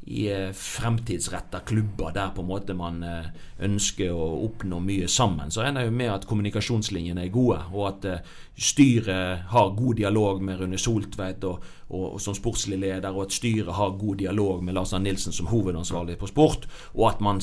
[0.08, 3.26] i eh, fremtidsretta klubber der på en måte man eh,
[3.68, 5.52] ønsker å oppnå mye sammen.
[5.52, 10.40] Så ender jo med at kommunikasjonslinjene er gode, og at eh, styret har god dialog
[10.48, 14.64] med Rune Soltveit og, og, og som sportslig leder, og at styret har god dialog
[14.64, 17.42] med Lars Arne Nilsen som hovedansvarlig på sport, og at man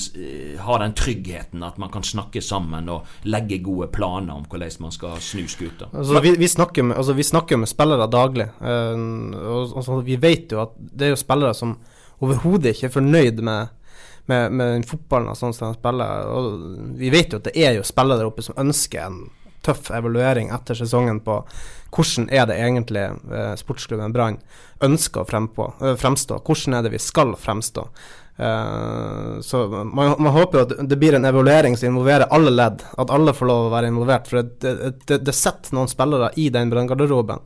[0.64, 4.94] har den tryggheten at man kan snakke sammen og legge gode planer om hvordan man
[4.94, 5.90] skal snu skuta.
[5.92, 10.52] Altså, vi, vi, snakker med, altså, vi, snakker med, spillere daglig, og, og, vi vet
[10.52, 11.76] jo at det er jo spillere som
[12.22, 13.72] overhodet ikke fornøyd med,
[14.30, 16.28] med, med den fotballen og sånn som de spiller.
[16.30, 19.24] Og vi vet jo at det er jo spillere der oppe som ønsker en
[19.64, 21.38] tøff evaluering etter sesongen på
[21.94, 24.36] hvordan er det egentlig eh, sportsklubben Brann
[24.84, 26.40] ønsker å frempå, eh, fremstå.
[26.44, 27.88] Hvordan er det vi skal fremstå.
[28.34, 32.82] Uh, så man, man, håper at det blir en evaluering som involverer alle ledd.
[32.98, 34.26] At alle får lov å være involvert.
[34.26, 34.72] For det,
[35.06, 37.44] det, det setter noen spillere i den branngarderoben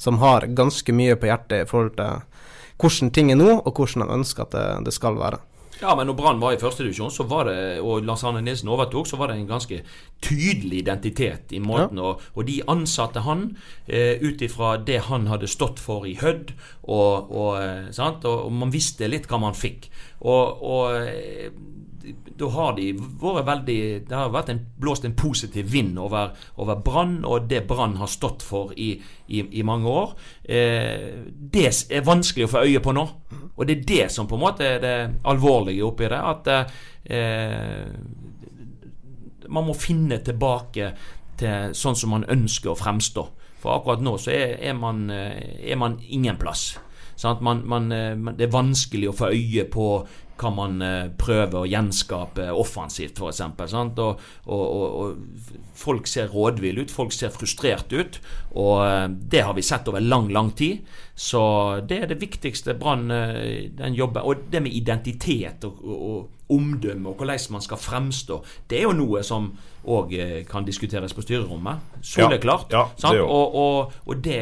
[0.00, 2.24] som har ganske mye på hjertet i forhold til
[2.80, 5.42] hvordan ting er nå, og hvordan han ønsker at det, det skal være.
[5.80, 7.12] Ja, men når Brann var i førstedivisjon,
[7.80, 9.80] og Lars Arne Nilsen overtok, så var det en ganske
[10.20, 11.96] tydelig identitet i måten.
[11.96, 12.10] Ja.
[12.10, 13.46] Og, og, de ansatte han
[13.88, 16.52] eh, ut ifra det han hadde stått for i Hødd,
[16.84, 17.56] og, og,
[17.96, 19.88] og, og, man visste litt hva man fikk.
[20.20, 20.60] Og,
[21.00, 21.48] eh,
[22.40, 26.80] da har de vært veldig Det har vært en, blåst en positiv vind over, over
[26.84, 28.94] Brann og det Brann har stått for i,
[29.28, 30.14] i, i mange år.
[30.42, 33.06] Eh, det er vanskelig å få øye på nå.
[33.56, 34.96] Og det er det som på en måte er det
[35.28, 36.20] alvorlige oppi det.
[36.20, 36.50] At
[37.04, 37.86] eh,
[39.50, 40.92] man må finne tilbake
[41.40, 43.26] til sånn som man ønsker å fremstå.
[43.60, 46.72] For akkurat nå så er, er, man, eh, er man ingen plass.
[47.44, 49.90] Man, man, eh, det er vanskelig å få øye på
[50.40, 53.42] kan man eh, prøve å gjenskape offensivt, f.eks.
[54.00, 58.20] Og, og, og, folk ser rådville ut, folk ser frustrert ut.
[58.56, 60.80] Og eh, det har vi sett over lang, lang tid.
[61.20, 61.42] Så
[61.88, 67.12] det er det viktigste Brann eh, den jobben Og det med identitet og, og, omdømme
[67.12, 69.44] og hvordan man skal fremstå, det er jo noe som
[69.86, 70.16] òg
[70.50, 71.92] kan diskuteres på styrerommet.
[72.02, 72.74] Soleklart.
[72.74, 74.40] Ja, ja, det og, og, og det,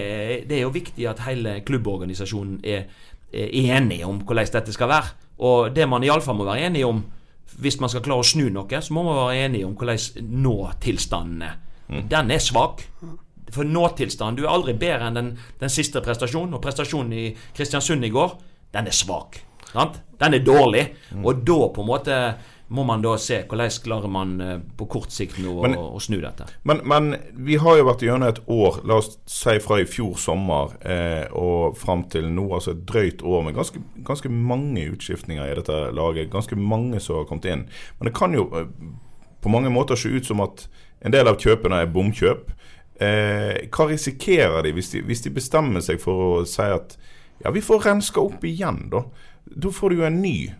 [0.49, 2.89] det, er jo viktig at hele klubborganisasjonen er,
[3.29, 5.28] er enig om hvordan dette skal være.
[5.38, 7.05] Og det man iallfall må være enig om
[7.59, 11.46] hvis man skal klare å snu noe, så må man være enig om hvordan nå-tilstanden
[11.46, 11.57] er.
[11.88, 12.03] Mm.
[12.11, 12.85] Den er svak.
[13.55, 16.55] For nå-tilstanden Du er aldri bedre enn den, den, siste prestasjonen.
[16.59, 17.24] Og prestasjonen i
[17.57, 18.37] Kristiansund i går,
[18.77, 19.40] den er svak.
[19.72, 19.98] Sant?
[20.20, 20.85] Den er dårlig.
[21.14, 21.24] Mm.
[21.24, 22.20] Og da på en måte
[22.68, 26.18] må man da se hvordan klarer man eh, på kort sikt nå men, å, snu
[26.20, 26.48] dette.
[26.68, 30.18] Men, men, vi har jo vært gjennom et år, la oss si fra i fjor
[30.20, 35.48] sommer eh, og fram til nå, altså et drøyt år med ganske, ganske, mange utskiftninger
[35.48, 36.33] i dette laget.
[36.33, 37.64] Ganske mange som har kommet inn.
[37.98, 38.68] Men det kan jo eh,
[39.40, 42.48] på mange måter se ut som at En del av kjøpene er bomkjøp.
[42.98, 46.96] Eh, hva risikerer de hvis, de hvis de bestemmer seg for å si at
[47.44, 49.04] ja, vi får renska opp igjen, da?
[49.46, 50.50] Da får du jo en ny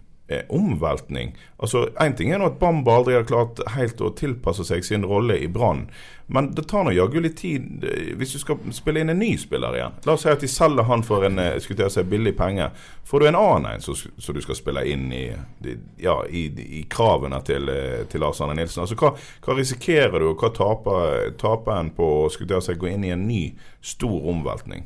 [0.49, 1.33] omveltning.
[1.59, 5.07] Altså, Én ting er nå at Bamba aldri har klart helt å tilpasse seg sin
[5.09, 5.87] rolle i Brann.
[6.31, 9.31] Men det tar nå jaggu litt tid eh, hvis du skal spille inn en ny
[9.41, 9.97] spiller igjen.
[10.05, 12.69] La oss si at de selger han for en skulle skulle si, billig penge.
[13.09, 15.25] Får du en annen en som du skal spille inn i,
[16.05, 16.45] ja, i,
[16.81, 18.85] i kravene til, eh, til Lars Arne Nilsen?
[18.85, 19.15] Altså, hva,
[19.47, 23.25] hva, risikerer du, og hva taper, taper en på å si, gå inn i en
[23.31, 23.43] ny
[23.81, 24.85] stor omveltning?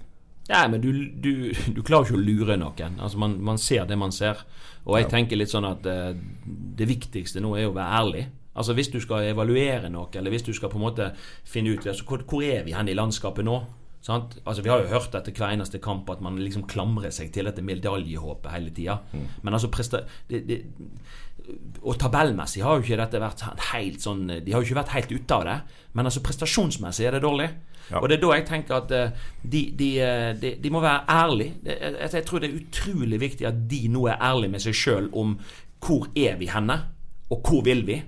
[0.50, 0.90] Nei, men du,
[1.22, 2.98] du, du, klarer ikke å lure noen.
[3.00, 4.42] Altså man, man, ser det man ser.
[4.84, 5.12] Og jeg ja.
[5.12, 6.10] tenker litt sånn at uh,
[6.78, 8.24] det viktigste nå er å være ærlig.
[8.52, 11.12] Altså Hvis du skal evaluere noe, eller hvis du skal på en måte
[11.48, 13.62] finne ut altså, hvor, hvor er vi hen i landskapet nå?
[14.02, 14.34] Sant?
[14.42, 17.46] Altså Vi har jo hørt etter hver eneste kamp at man liksom klamrer seg til
[17.48, 18.98] dette medaljehåpet hele tida.
[19.14, 19.26] Mm.
[19.46, 19.70] Men altså
[20.28, 20.58] det, det,
[21.80, 25.14] Og tabellmessig har jo ikke dette vært helt sånn De har jo ikke vært helt
[25.14, 25.58] ute av det.
[25.94, 27.48] Men altså prestasjonsmessig er det dårlig.
[27.90, 28.00] Ja.
[28.00, 31.02] Og det er da jeg tenker at uh, de, de, uh, de, de, må være
[31.10, 31.54] ærlige.
[31.66, 35.10] Jeg, jeg, tror det er utrolig viktig at de nå er ærlige med seg sjøl
[35.12, 35.36] om
[35.82, 36.78] hvor er vi henne,
[37.30, 37.98] og hvor vil vi.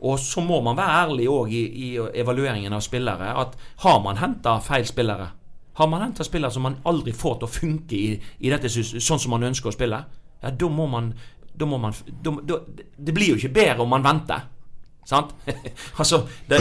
[0.00, 1.88] Og så må man være ærlig òg i, i,
[2.20, 3.32] evalueringen av spillere.
[3.40, 5.30] At har man henta feil spillere,
[5.78, 9.20] har man henta spillere som man aldri får til å funke i, i dette sånn
[9.20, 10.00] som man ønsker å spille,
[10.38, 11.12] ja, da må man,
[11.54, 12.60] da må man da, da,
[12.96, 14.46] Det blir jo ikke bedre om man venter.
[16.00, 16.58] Altså, det,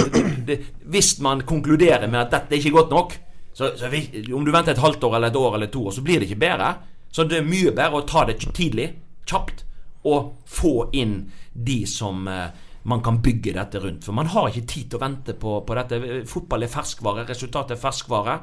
[0.47, 3.17] det, Hvis man konkluderer med at dette er ikke godt nok,
[3.57, 6.03] så, så om du venter et halvt år eller et år eller to år, så
[6.05, 6.75] blir det ikke bedre.
[7.11, 8.91] Så det er mye bedre å ta det tidlig,
[9.27, 9.63] kjapt,
[10.07, 11.19] og få inn
[11.51, 12.51] de som eh,
[12.87, 14.05] man kan bygge dette rundt.
[14.05, 15.99] For man har ikke tid til å vente på, på dette.
[16.29, 18.37] Fotball er ferskvare, resultatet er ferskvare.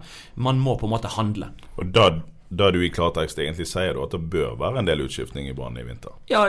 [0.44, 1.52] Man må på en måte handle.
[1.78, 2.10] Og da,
[2.58, 5.54] da du i klartekst egentlig sier du at det bør være en del utskiftning i
[5.56, 6.14] Brann i vinter?
[6.30, 6.46] Ja,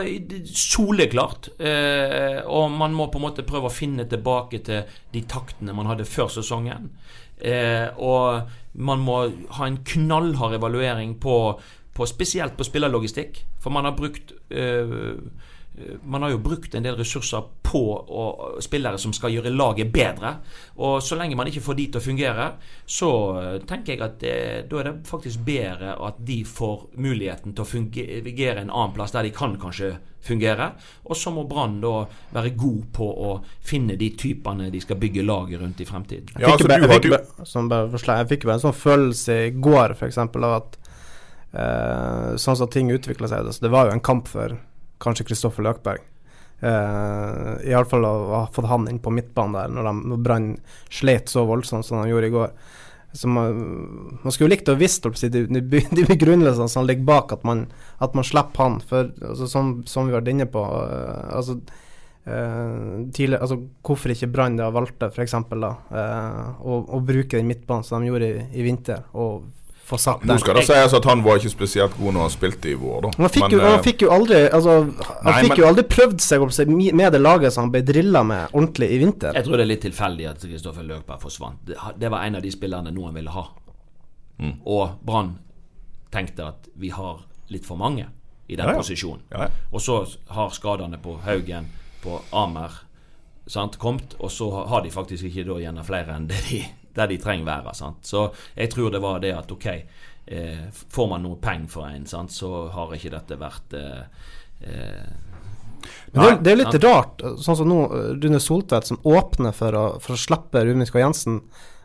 [0.50, 1.50] soleklart.
[1.58, 5.90] Eh, og man må på en måte prøve å finne tilbake til de taktene man
[5.90, 6.90] hadde før sesongen.
[7.36, 9.18] Eh, og man må
[9.58, 11.36] ha en knallhard evaluering på,
[11.96, 13.44] på spesielt på spillerlogistikk.
[13.60, 14.86] For man har brukt Eh,
[16.02, 18.24] man har jo brukt en del ressurser på å,
[18.64, 20.32] spillere som skal gjøre laget bedre.
[20.80, 22.46] Og så lenge man ikke får de til å fungere,
[22.86, 23.10] så
[23.40, 24.36] eh, tenker jeg at det,
[24.70, 29.14] da er det faktisk bedre at de får muligheten til å fungere en annen plass
[29.16, 30.70] der de kan kanskje fungere.
[31.06, 33.34] Og så må Brann da være god på å
[33.66, 36.32] finne de typene de skal bygge laget rundt i fremtiden.
[36.32, 40.48] Jeg fikk, ja, altså, bare, jeg fikk bare en sånn følelse i går, f.eks., av
[40.54, 40.80] at
[41.52, 44.56] eh, sånn som ting utvikla seg, det var jo en kamp for
[45.02, 46.04] kanskje Kristoffer Løkberg.
[46.56, 50.50] Uh, Iallfall å ha fått han inn på midtbanen der, når, de, når Brann
[50.88, 52.54] slet så voldsomt som de gjorde i går.
[53.28, 53.58] Man,
[54.20, 57.66] man skulle likt å visst de, de begrunnelsene som ligger bak at man,
[58.04, 58.78] at man slipper han.
[58.84, 61.58] For altså, som, som, vi har vært inne på uh, altså,
[62.28, 65.36] uh, tidlig, altså, Hvorfor ikke Brann valgte f.eks.
[65.36, 65.76] Uh,
[66.60, 69.46] å, å bruke den midtbanen som de gjorde i, i vinter, og
[69.86, 70.32] få satt den.
[70.32, 73.04] Nå skal det sies at han var ikke spesielt god når han spilte i vår,
[73.04, 73.12] da.
[73.20, 75.68] Han fikk, men, jo, han eh, fikk jo, aldri altså, Han nei, fikk men, jo
[75.68, 79.36] aldri prøvd seg med det laget som han ble drilla med ordentlig i vinter.
[79.38, 81.62] Jeg tror det er litt tilfeldig at Kristoffer Løkberg forsvant.
[81.68, 83.46] Det, det, var en av de spillerne noen ville ha.
[84.42, 84.56] Mm.
[84.64, 85.36] Og Brann
[86.12, 87.22] tenkte at vi har
[87.52, 88.08] litt for mange
[88.46, 88.80] i den ja, ja.
[88.80, 89.22] posisjonen.
[89.30, 90.00] Ja, og så
[90.34, 91.70] har skadene på Haugen,
[92.02, 92.82] på Amer
[93.46, 96.60] sant, kommet, og så har de faktisk ikke da gjerne flere enn det de
[96.96, 97.74] der de trenger være.
[97.76, 98.02] Sant?
[98.08, 99.68] Så jeg tror det var det at ok,
[100.26, 104.02] eh, får man noe penger for en, sant, så har ikke dette vært eh,
[104.66, 105.14] eh,
[105.86, 107.80] det, det, er litt rart, sånn som nå
[108.16, 111.40] Rune Soltvedt som åpner for å, for å slippe Ruminska Jensen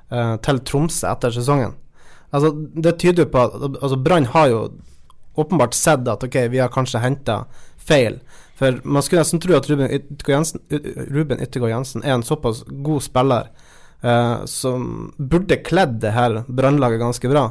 [0.09, 1.75] eh, til Tromsø etter sesongen.
[2.31, 4.61] Altså, det tyder jo på at altså, Brann har jo
[5.39, 7.43] åpenbart sett at ok, vi har kanskje henta
[7.77, 8.21] feil.
[8.59, 10.63] For man skulle nesten tro at Ruben Yttergård Jensen,
[11.11, 13.51] Ruben Yttergård Jensen er en såpass god spiller
[14.05, 17.49] uh, som burde kledd det her brannlaget ganske bra.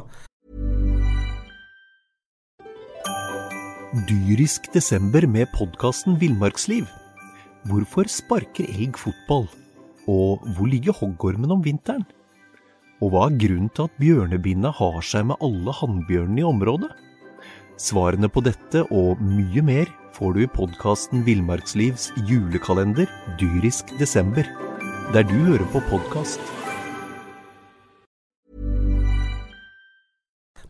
[4.07, 6.85] Dyrisk desember med podkasten Villmarksliv.
[7.67, 9.49] Hvorfor sparker elg fotball?
[10.07, 12.05] Og hvor ligger hoggormen om vinteren?
[13.01, 16.91] Og hva er grunnen til at bjørnebinna har seg med alle hannbjørnene i området?
[17.81, 23.09] Svarene på dette og mye mer får du i podkasten Villmarkslivs julekalender
[23.41, 24.47] dyrisk desember
[25.13, 26.39] der du hører på podkast.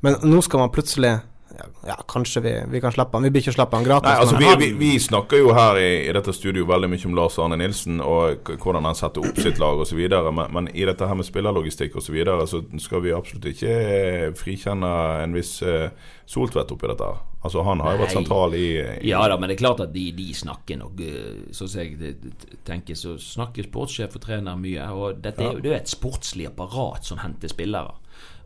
[0.01, 1.19] Men nå skal man plutselig
[1.61, 3.25] ja, ja, kanskje vi, vi kan slippe han.
[3.27, 4.09] Vi blir ikke slippe han gratis.
[4.09, 7.17] Nei, altså vi, vi, vi snakker jo her i, i dette studio veldig mye om
[7.17, 10.01] Lars Arne Nilsen og hvordan han setter opp sitt lag osv.
[10.01, 12.11] Men, men i dette her med spillerlogistikk osv.
[12.11, 14.89] Så, videre, så skal vi absolutt ikke eh, frikjenne
[15.23, 15.87] en viss uh,
[16.27, 17.07] Soltvedt oppi dette.
[17.07, 17.21] her.
[17.41, 19.93] Altså Han har jo vært sentral i, i Ja da, men det er klart at
[19.95, 22.21] de, de snakker nok eh, Sånn som jeg
[22.67, 24.85] tenker, så snakker sportssjef og trener mye.
[24.93, 27.97] Og dette er jo det er jo et sportslig apparat som henter spillere.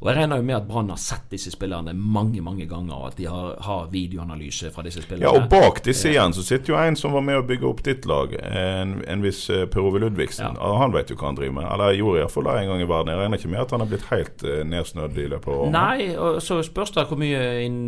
[0.01, 3.07] Og jeg regner jo med at Brann har sett disse spillerne mange mange ganger, og
[3.07, 5.25] at de har, har videoanalyse fra disse spillerne.
[5.25, 7.81] Ja, og bak disse igjen så sitter jo en som var med å bygge opp
[7.85, 10.59] ditt lag, en, en viss eh, Per Ove Ludvigsen.
[10.59, 10.73] Ja.
[10.81, 11.69] Han vet jo hva han driver med.
[11.71, 13.13] Eller gjorde iallfall det en gang i verden.
[13.13, 15.79] Jeg regner ikke med at han har blitt helt uh, nedsnødd i løpet av årene.
[15.79, 17.81] Nei, og så spørs det hvor mye in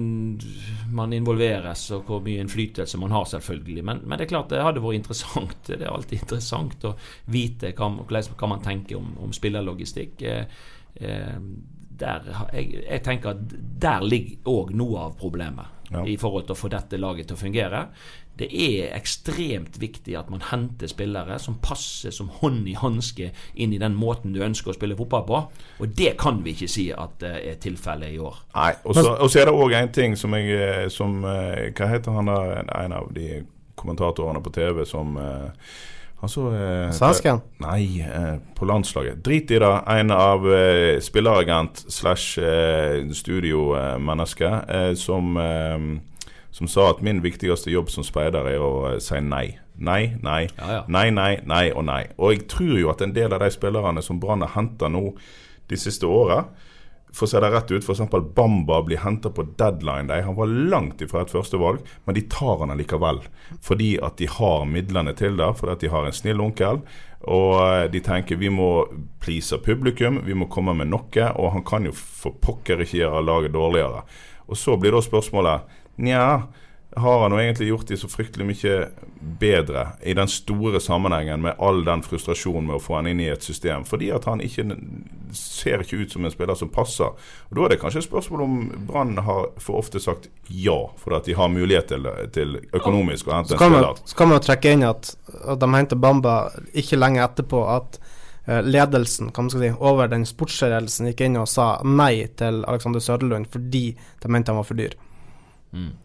[0.97, 3.83] man involveres, og hvor mye innflytelse man har, selvfølgelig.
[3.83, 5.57] Men, men det er klart det hadde vært interessant.
[5.67, 6.95] Det er alltid interessant å
[7.35, 10.23] vite hva, hva man tenker om, om spillerlogistikk.
[10.23, 10.63] Eh,
[11.03, 11.35] eh,
[11.99, 16.01] der, jeg, jeg tenker at der ligger òg noe av problemet Ja.
[16.03, 17.85] i forhold til å få dette laget til å fungere.
[18.37, 23.71] Det er ekstremt viktig at man henter spillere som passer som hånd i hanske inn
[23.73, 25.39] i den måten du ønsker å spille fotball på.
[25.79, 28.43] Og det kan vi ikke si at det er tilfellet i år.
[28.53, 32.19] Nei, og så, er det òg en ting som jeg eh, som, eh, Hva heter
[32.19, 32.39] han da?
[32.59, 33.45] En, en av de
[33.79, 35.71] kommentatorene på TV som eh,
[36.23, 37.43] Altså eh, Svensken?
[37.61, 39.19] Nei, eh, på landslaget.
[39.25, 39.69] Drit i det.
[39.93, 47.69] En av eh, spilleragent slash eh, studiomenneske eh, som, eh, som sa at min viktigste
[47.71, 49.59] jobb som speider er å si nei.
[49.77, 50.83] Nei, nei, Ja, ja.
[50.89, 52.07] nei, nei, nei og nei.
[52.17, 55.11] Og jeg tror jo at en del av de spillerne som Brann har henta nå
[55.69, 56.47] de siste åra,
[57.17, 58.03] for å se det rett ut, f.eks.
[58.37, 60.21] Bamba blir henta på deadline day.
[60.25, 63.23] Han var langt ifra et førstevalg, men de tar han allikevel.
[63.65, 66.83] Fordi at de har midlene til det, fordi at de har en snill onkel.
[67.25, 68.69] Og eh, de tenker vi må
[69.23, 71.31] please publikum, vi må komme med noe.
[71.41, 74.05] Og han kan jo for pokker ikke gjøre laget dårligere.
[74.47, 76.27] Og så blir da spørsmålet nja,
[76.95, 78.75] har han jo egentlig gjort de så fryktelig mye
[79.39, 83.27] bedre i den store sammenhengen med all den frustrasjonen med å få han inn i
[83.29, 83.83] et system?
[83.85, 84.65] Fordi at han ikke
[85.35, 87.11] ser ikke ut som en spiller som passer.
[87.49, 91.17] Og Da er det kanskje et spørsmål om Brann har for ofte sagt ja, fordi
[91.17, 94.03] at de har mulighet til, til økonomisk å hente en spiller.
[94.05, 96.37] så kan man jo trekke inn at, at de henter Bamba
[96.73, 97.99] ikke lenge etterpå at
[98.47, 102.63] eh, ledelsen kan man skal si, over den sportsledelsen gikk inn og sa nei til
[102.63, 103.91] Alexander Søderlund fordi
[104.23, 104.95] de mente han var for dyr.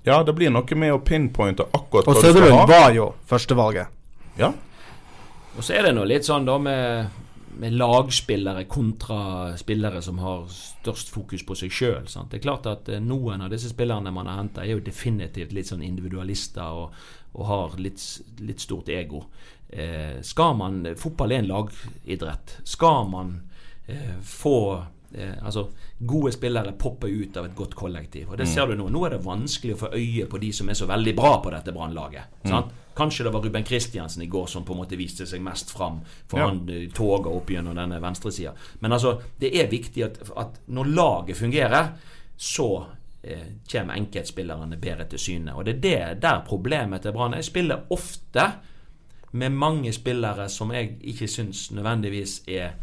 [0.05, 2.37] Ja, det blir noe med å pinpointe akkurat Og hva du skal ha.
[2.37, 3.99] Og Søderlund var jo førstevalget.
[4.41, 4.53] Ja.
[5.57, 7.19] Og så er det nå litt sånn da med,
[7.61, 12.09] med lagspillere kontra spillere som har størst fokus på seg sjøl.
[12.09, 15.53] Det er klart at eh, noen av disse spillerne man har henta, er jo definitivt
[15.55, 16.97] litt sånn individualister og,
[17.37, 18.01] og har litt,
[18.41, 19.27] litt stort ego.
[19.69, 22.59] Eh, skal man Fotball er en lagidrett.
[22.69, 23.39] Skal man
[23.87, 24.59] eh, få
[25.43, 25.67] altså
[25.99, 28.31] Gode spillere popper ut av et godt kollektiv.
[28.31, 30.69] Og det ser du Nå Nå er det vanskelig å få øye på de som
[30.69, 32.41] er så veldig bra på dette Brannlaget.
[32.45, 32.71] Mm.
[32.95, 36.01] Kanskje det var Ruben Kristiansen i går som på en måte viste seg mest fram.
[36.29, 36.49] For Ja.
[36.49, 38.53] han toget toga opp gjennom denne venstresida.
[38.81, 41.93] Men altså, det er viktig at, at når laget fungerer,
[42.37, 42.87] så
[43.23, 45.55] eh, kommer enkeltspillerne bedre til syne.
[45.55, 47.43] Og det er det der problemet til Brann er.
[47.43, 48.51] Spiller ofte
[49.33, 52.75] med mange spillere som jeg ikke syns nødvendigvis er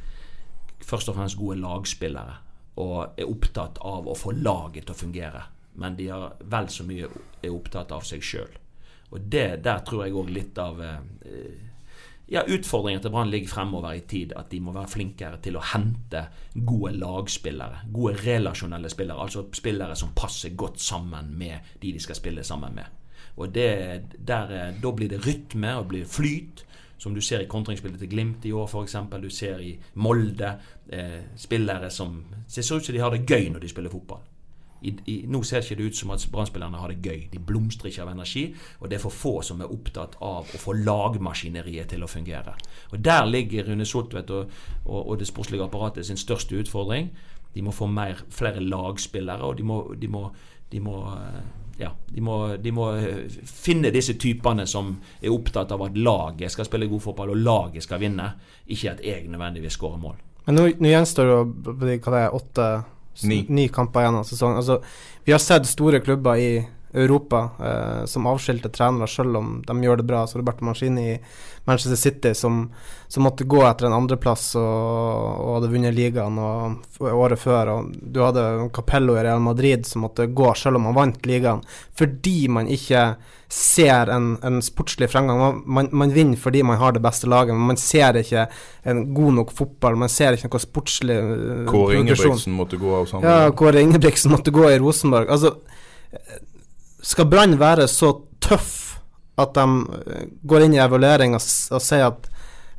[0.85, 2.37] først og fremst gode lagspillere
[2.79, 5.41] og er opptatt av å få laget til å fungere.
[5.79, 7.09] Men de har vel så mye
[7.41, 8.53] er opptatt av seg sjøl.
[9.09, 10.99] Og det, der tror jeg òg litt av eh,
[12.29, 14.35] ja, Utfordringen til Brann ligger fremover i tid.
[14.37, 17.83] At de må være flinkere til å hente gode lagspillere.
[17.95, 19.25] Gode relasjonelle spillere.
[19.25, 22.97] Altså spillere som passer godt sammen med de de skal spille sammen med.
[23.39, 23.69] Og det,
[24.17, 26.65] der, eh, Da blir det rytme og blir flyt.
[26.99, 28.97] Som du ser i kontringsspillet til Glimt i år, f.eks.
[29.23, 30.55] Du ser i Molde.
[30.91, 32.23] Eh, spillere som
[32.55, 34.25] Det ser ut som de har det gøy når de spiller fotball.
[34.81, 37.25] I, i, nå ser ikke det ut som at Brann-spillerne har det gøy.
[37.31, 38.45] De blomstrer ikke av energi.
[38.79, 42.55] Og det er for få som er opptatt av å få lagmaskineriet til å fungere.
[42.93, 44.53] Og Der ligger Rune Soltvedt og,
[44.85, 47.11] og, og det sportslige apparatet sin største utfordring.
[47.53, 50.27] De må få mer, flere lagspillere, og de må, de må,
[50.71, 51.41] de må eh,
[51.79, 56.51] ja, de må, de må eh, finne disse typene som er opptatt av at laget
[56.51, 58.33] skal spille god fotball, og laget skal vinne,
[58.67, 60.17] ikke at jeg nødvendigvis skårer mål.
[60.47, 62.69] Men nå, nå gjenstår det hva det er, åtte
[63.27, 63.41] Ni.
[63.51, 64.59] ni kamper igjen av sesongen.
[64.61, 64.77] Altså,
[65.25, 66.51] vi har sett store klubber i
[66.93, 70.25] Europa eh, som avskilte trenere selv om de gjør det bra.
[70.27, 71.17] Så Roberto Mancini i
[71.69, 72.71] Manchester City som,
[73.07, 77.73] som måtte gå etter en andreplass og, og hadde vunnet ligaen året før.
[77.75, 81.61] Og du hadde Capello i Real Madrid som måtte gå selv om han vant ligaen,
[81.97, 83.11] fordi man ikke
[83.49, 85.39] ser en, en sportslig fremgang.
[85.39, 88.45] Man, man, man vinner fordi man har det beste laget, men man ser ikke
[88.89, 89.97] en god nok fotball.
[89.97, 91.97] Man ser ikke noe sportslig eh, Kåre.
[91.97, 93.25] Ingebrigtsen måtte gå av sammen.
[93.25, 93.49] Ja.
[93.57, 95.29] Kåre Ingebrigtsen måtte gå i Rosenborg.
[95.33, 95.55] Altså,
[97.01, 98.11] Skal Brann være så
[98.43, 98.99] tøff
[99.39, 99.65] at de
[100.05, 101.43] eh, går inn i evaluering og,
[101.75, 102.29] og sier at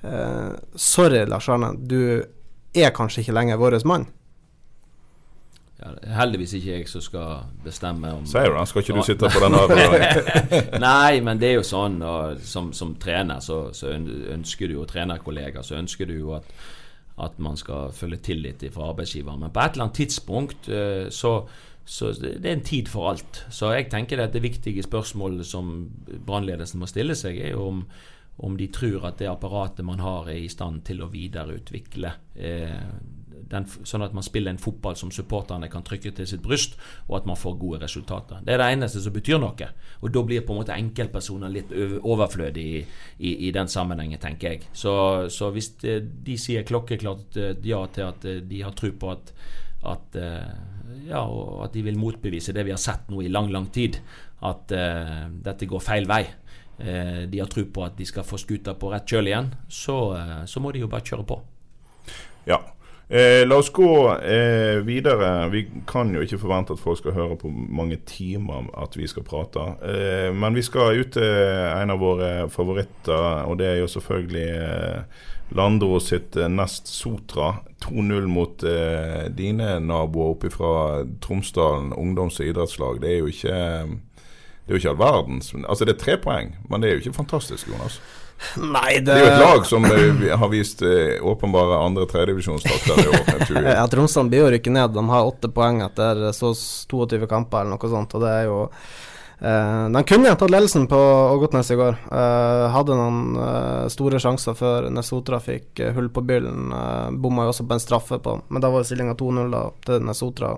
[0.05, 2.21] eh, Sorry, Lars Arne, du
[2.77, 4.09] er kanskje ikke lenger vår mann.
[5.81, 8.67] Ja, heldigvis ikke jeg som skal bestemme om Sier du det?
[8.69, 10.67] Skal ikke du sitte på den avgjørelsen?
[10.85, 14.85] Nei, men det er jo sånn og som, som trener så, så ønsker du jo
[14.89, 16.53] trenerkollega, så ønsker du jo at,
[17.25, 19.41] at man skal følge tillit fra arbeidsgiver.
[19.41, 21.33] Men på et eller annet tidspunkt eh, så,
[21.85, 23.45] så det er en tid for alt.
[23.51, 25.91] Så jeg tenker at det viktige spørsmålet som
[26.27, 27.85] brannledelsen må stille seg, er om,
[28.39, 32.77] om de tror at det apparatet man har, er i stand til å videreutvikle eh,
[33.51, 36.77] den, sånn at man spiller en fotball som supporterne kan trykke til sitt bryst,
[37.09, 38.43] og at man får gode resultater.
[38.47, 39.71] Det er det eneste som betyr noe.
[40.01, 42.85] Og da blir på en måte enkeltpersoner litt overflødig i,
[43.19, 44.69] i, i den sammenhengen, tenker jeg.
[44.73, 44.93] Så,
[45.33, 49.13] så hvis eh, de sier klokkeklart eh, ja til at eh, de har tro på
[49.17, 49.35] at
[49.83, 50.51] at, eh,
[51.09, 51.23] ja,
[51.65, 54.01] at de vil motbevise det vi har sett nå i lang, lang tid.
[54.41, 56.23] At uh, dette går feil vei.
[56.81, 59.51] Eh, de har tro på at de skal få skuta på rett kjøl igjen.
[59.69, 59.97] Så,
[60.49, 61.37] så må de jo bare kjøre på.
[62.49, 62.63] Ja.
[63.11, 65.49] Eh, la oss gå eh, videre.
[65.51, 69.27] Vi kan jo ikke forvente at folk skal høre på mange timer at vi skal
[69.27, 69.65] prate.
[69.83, 74.47] Eh, men vi skal ut til en av våre favoritter, og det er jo selvfølgelig
[74.61, 75.27] eh,
[75.59, 77.57] Landro sitt eh, Nest Sotra.
[77.83, 83.03] 2-0 mot eh, dine naboer oppe fra Tromsdalen ungdoms- og idrettslag.
[83.03, 83.59] Det er jo ikke
[84.71, 87.67] det ikke all verdens Altså det er tre poeng, men det er jo ikke fantastisk,
[87.73, 87.99] Jonas.
[88.77, 93.03] Nei, Det er jo et lag som eh, har vist eh, åpenbare andre- og tredjedivisjonstakter
[93.05, 93.27] i år.
[93.77, 94.95] Ja, Tromsdalen blir jo rykket ned.
[94.97, 98.59] De har åtte poeng etter så 22 kamper eller noe sånt, og det er jo
[98.65, 101.01] eh, De kunne tatt ledelsen på
[101.35, 101.99] Ågotnes i går.
[102.09, 106.73] Eh, hadde noen eh, store sjanser før Nesotra fikk eh, hull på byllen.
[107.21, 110.57] Bomma jo også på en straffe på, men da var stillinga 2-0 til Nesotra.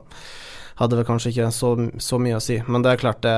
[0.82, 1.68] Hadde vel kanskje ikke så,
[2.02, 3.34] så mye å si, men det er klart det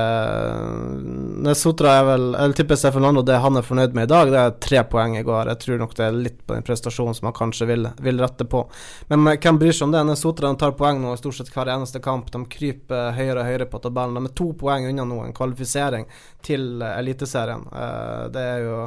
[1.45, 4.39] Nesotra er vel Jeg tipper Steffen Lando det han er fornøyd med i dag, det
[4.41, 5.51] er tre poeng i går.
[5.53, 8.47] Jeg tror nok det er litt på den prestasjonen som han kanskje vil, vil rette
[8.49, 8.63] på.
[9.11, 10.01] Men hvem bryr seg om det?
[10.09, 12.33] Nesotra tar poeng nå i stort sett hver eneste kamp.
[12.33, 14.17] De kryper høyere og høyere på tabellen.
[14.17, 16.09] De er to poeng unna nå, en kvalifisering
[16.45, 17.69] til Eliteserien.
[17.69, 18.81] Eh, det er jo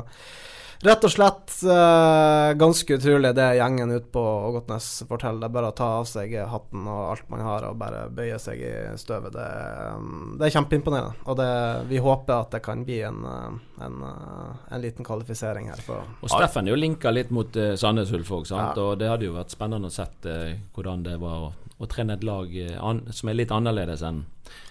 [0.79, 5.41] Rett og slett uh, ganske utrolig det gjengen ute på Ågotnes forteller.
[5.43, 8.39] Det er bare å ta av seg hatten og alt man har og bare bøye
[8.39, 8.71] seg i
[9.01, 9.35] støvet.
[9.35, 9.47] Det,
[9.99, 11.19] um, det er kjempeimponerende.
[11.27, 11.51] Og det,
[11.91, 13.59] vi håper at det kan bli en, eh,
[13.89, 15.83] en, en liten kvalifisering her.
[15.91, 18.47] Og Steffen er jo linka litt mot uh, Sandnes Ulf òg?
[18.55, 18.71] Ja.
[18.79, 22.17] og det hadde jo vært spennende å sett uh, hvordan det var å, å trene
[22.19, 24.25] et lag eh, an, som er litt annerledes enn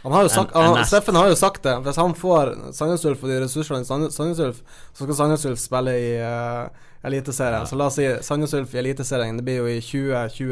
[0.03, 0.86] Han har jo sagt, En- en han.
[0.89, 1.76] Steffen har jo sagt det.
[1.86, 4.60] Hvis han får Sandnes Ulf og de ressursene i Sandnes Ulf,
[4.93, 6.68] så skal Sandnes Ulf spille i uh,
[7.05, 7.68] Eliteserien.
[7.70, 9.38] Så la oss si Sandnes Ulf i Eliteserien.
[9.38, 10.49] Det blir jo i 2021.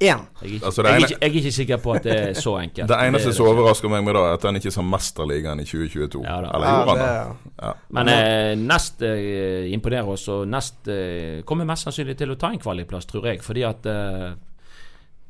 [0.00, 2.54] Jeg er, ikke, Altså, det jeg, jeg er ikke sikker på at det er så
[2.62, 2.88] enkelt.
[2.92, 6.22] Det eneste som overrasker meg med da, er at han ikke sa Mesterligaen i 2022.
[6.24, 6.52] Ja da.
[6.54, 7.54] Eller gjorde han det, det?
[7.64, 7.72] Ja.
[7.98, 12.52] Men eh, Nest eh, imponerer oss, og Nest eh, kommer mest sannsynlig til å ta
[12.54, 13.42] en kvalikplass, tror jeg.
[13.44, 14.30] Fordi at eh,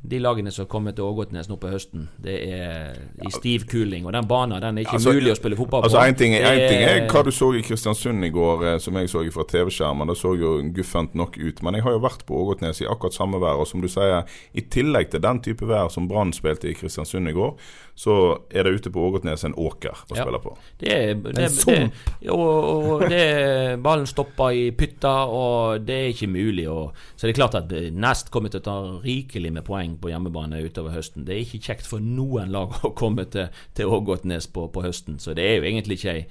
[0.03, 2.95] de lagene som kommer til Ågotnes nå på høsten, det er
[3.27, 4.07] i stiv kuling.
[4.09, 6.05] Og den banen den er ikke Altså, mulig å spille fotball Altså på.
[6.09, 8.95] En ting, er- ting er er- hva du så i Kristiansund i går, eh, som
[8.97, 10.09] jeg så fra TV-skjermen.
[10.09, 11.63] Det så jo guffent nok ut.
[11.63, 13.61] Men jeg har jo vært på Ågotnes i akkurat samme vær.
[13.61, 14.25] Og som du sier,
[14.55, 17.55] i tillegg til den type vær som Brann spilte i Kristiansund i går,
[17.95, 20.25] så er det ute på Ågotnes en åker å Ja.
[20.25, 20.57] spille på.
[20.79, 21.93] Det er, det, En det, sump.
[22.31, 27.37] og, og det, ballen stopper i pytta, og det er ikke mulig Og, Så det
[27.39, 30.95] er klart at eh, Nest kommer til å ta rikelig med poeng på hjemmebane utover
[30.95, 31.27] høsten.
[31.27, 35.19] Det er ikke kjekt for noen lag å komme til, til Ågotnes på, på høsten,
[35.19, 36.25] så det er jo egentlig ikke ei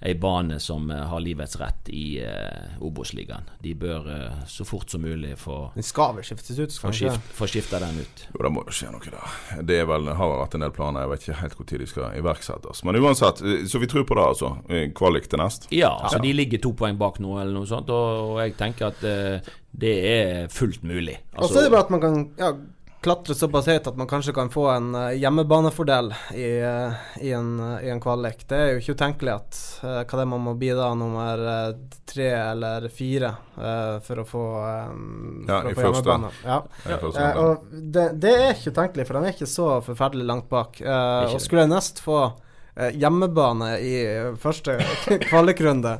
[0.00, 3.48] ei bane som eh, har livets rett i eh, Obos-ligaen.
[3.60, 6.98] De bør eh, så fort som mulig få, Den skal vel skiftes ut, skal den
[6.98, 8.26] skift, få skifta den ut.
[8.34, 9.38] Jo, det må jo skje noe der.
[9.64, 11.06] Det er vel, har vært en del planer.
[11.06, 12.84] Jeg vet ikke helt når de skal iverksettes.
[12.84, 14.52] Men uansett, eh, så vi tror på det, altså.
[14.68, 15.68] Eh, Kvalik til nest.
[15.72, 18.92] Ja, altså de ligger to poeng bak nå, eller noe sånt, og, og jeg tenker
[18.92, 21.16] at eh, det er fullt mulig.
[21.36, 22.52] Og så er det bare at man kan ja,
[23.06, 27.52] klatre såpass høyt at man kanskje kan få en eh, hjemmebanefordel i, eh, i, en,
[27.78, 28.42] i en kvalik.
[28.50, 31.44] Det er jo ikke utenkelig at eh, hva det er man må bli da, nummer
[32.06, 33.30] tre eller fire
[34.06, 34.90] for å få, eh,
[35.46, 36.32] Ja, for å få hjemmebane.
[36.42, 36.58] Ja.
[36.90, 36.98] ja.
[37.44, 40.82] og det, det er ikke utenkelig, for de er ikke så forferdelig langt bak.
[40.82, 42.24] Og skulle jeg nest få
[42.76, 43.92] hjemmebane i
[44.42, 44.76] første
[45.30, 45.94] kvalikrunde,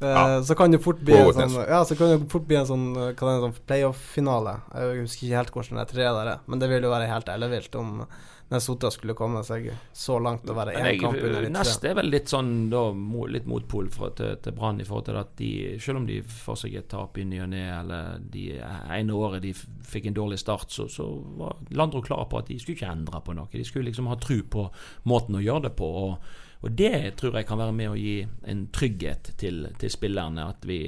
[0.00, 0.42] eh, Ja.
[0.44, 2.86] så kan det fort bli en sånn, ja, så kan det fort bli en sånn,
[3.08, 4.58] eh, sånn playoff-finale.
[4.74, 7.28] Jeg husker ikke helt hvordan det tre der er, men det vil jo være helt
[7.32, 8.06] ellevilt om
[8.48, 11.98] når Sotra skulle komme seg så langt og være én kamp under Nest Neste er
[11.98, 12.82] vel litt sånn da,
[13.28, 15.50] litt motpol fra, til, til Brann i forhold til at de,
[15.84, 19.44] selv om de får seg et tap i ny og ne, eller de ene året
[19.44, 21.06] de fikk en dårlig start, så, så
[21.38, 23.52] var Landro klar på at de skulle ikke endre på noe.
[23.52, 24.68] De skulle liksom ha tru på
[25.08, 25.94] måten å gjøre det på.
[26.08, 28.16] og og det tror jeg kan være med å gi
[28.50, 30.48] en trygghet til, til spillerne.
[30.50, 30.80] At vi,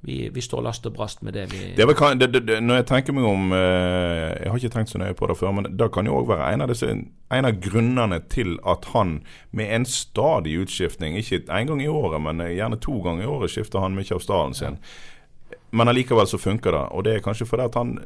[0.00, 2.86] vi, vi står last og brast med det vi Det vel, det, det, når jeg
[2.86, 5.90] tenker meg om eh, Jeg har ikke tenkt så nøye på det før, men det
[5.94, 9.18] kan jo òg være en av, disse, en av grunnene til at han
[9.50, 13.50] med en stadig utskiftning, ikke én gang i året, men gjerne to ganger i året,
[13.50, 14.78] skifter han mye av stallen sin.
[15.70, 16.84] Men allikevel så funker det.
[16.96, 17.98] Og det er kanskje fordi at han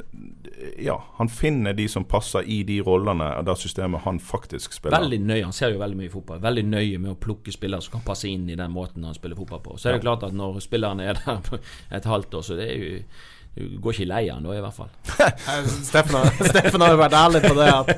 [0.78, 4.98] Ja, han finner de som passer i de rollene og det systemet han faktisk spiller.
[4.98, 6.40] Veldig nøye, Han ser jo veldig mye fotball.
[6.42, 9.36] Veldig nøye med å plukke spillere som kan passe inn i den måten han spiller
[9.36, 9.76] fotball på.
[9.78, 11.62] Så er det klart at når spillerne er der
[11.98, 13.02] et halvt år, så det er jo
[13.54, 14.88] du går ikke lei han da, i hvert fall.
[15.90, 17.66] Steffen har, Steffen har jo vært ærlig på det.
[17.68, 17.90] At,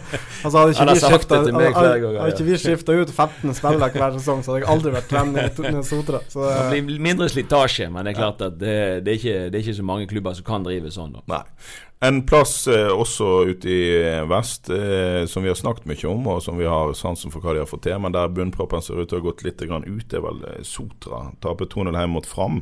[0.43, 4.43] altså, hadde ikke vi skiftet, det hadde ikke vi skifta ut 15 spillere hver sesong,
[4.43, 6.25] så hadde jeg aldri vært trener i Sotra.
[6.33, 8.77] Så det, blir mindre slitasje, men det er klart at det,
[9.07, 11.15] det, er, ikke, det er ikke så mange klubber som kan drive sånn.
[11.21, 11.25] da.
[11.37, 11.45] Nei.
[12.05, 16.27] En plass eh, også ute i eh, vest eh, som vi har snakket mye om,
[16.35, 18.99] og som vi har sansen for hva de har fått til, men der bunnproppen ser
[19.01, 21.23] ut til å ha gått litt grann ut, er vel eh, Sotra.
[21.45, 22.61] Taper 2-0 hjemme mot Fram.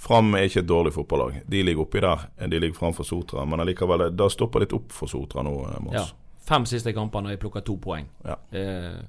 [0.00, 1.38] Fram er ikke et dårlig fotballag.
[1.46, 2.26] De ligger oppi der.
[2.50, 3.44] De ligger framfor Sotra.
[3.46, 5.94] Men allikevel, det- det stopper litt opp for Sotra nå, eh, Mons.
[6.00, 6.06] Ja.
[6.50, 8.08] Fem siste kamper har jeg plukker to poeng.
[8.26, 8.34] Ja.
[8.50, 9.04] Eh,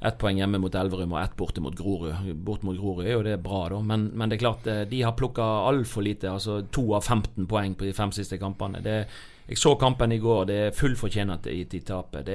[0.00, 2.32] ett poeng hjemme mot Elverum og ett borte mot Grorud.
[2.44, 5.02] Bort mot Grorud er jo det bra, da, men, men det er klart eh, de
[5.04, 6.30] har plukka altfor lite.
[6.32, 8.80] Altså to av 15 poeng på de fem siste kampene.
[8.84, 8.96] Det,
[9.50, 12.32] jeg så kampen i går, det er full fortjent at de taper.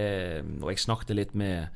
[0.61, 1.72] Og jeg snakket litt med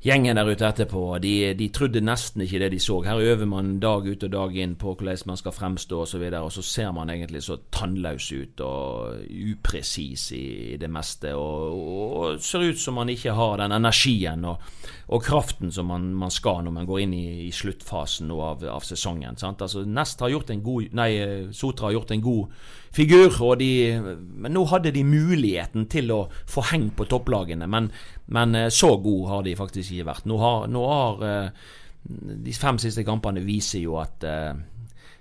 [0.00, 1.02] gjengen der ute etterpå.
[1.20, 3.00] De, de trodde nesten ikke det de så.
[3.04, 6.38] Her øver man dag ut og dag inn på hvordan man skal fremstå osv., og,
[6.46, 11.34] og så ser man egentlig så tannløs ut og upresis i, det meste.
[11.36, 11.76] Og,
[12.20, 16.64] og ser ut som man ikke har den energien og, kraften som man, man skal
[16.64, 19.36] når man går inn i, i sluttfasen av, av sesongen.
[19.36, 19.62] Sant?
[19.62, 21.10] Altså, Nest har gjort en god Nei,
[21.52, 22.62] Sotra har gjort en god
[22.92, 23.70] figur, de,
[24.16, 26.20] men nå hadde de muligheten til å
[26.50, 27.68] få heng på topplagene.
[27.70, 27.90] Men,
[28.26, 30.26] men eh, så god har de faktisk ikke vært.
[30.30, 31.68] Nå har, nå har eh,
[32.00, 34.54] De fem siste kampene viser jo at eh,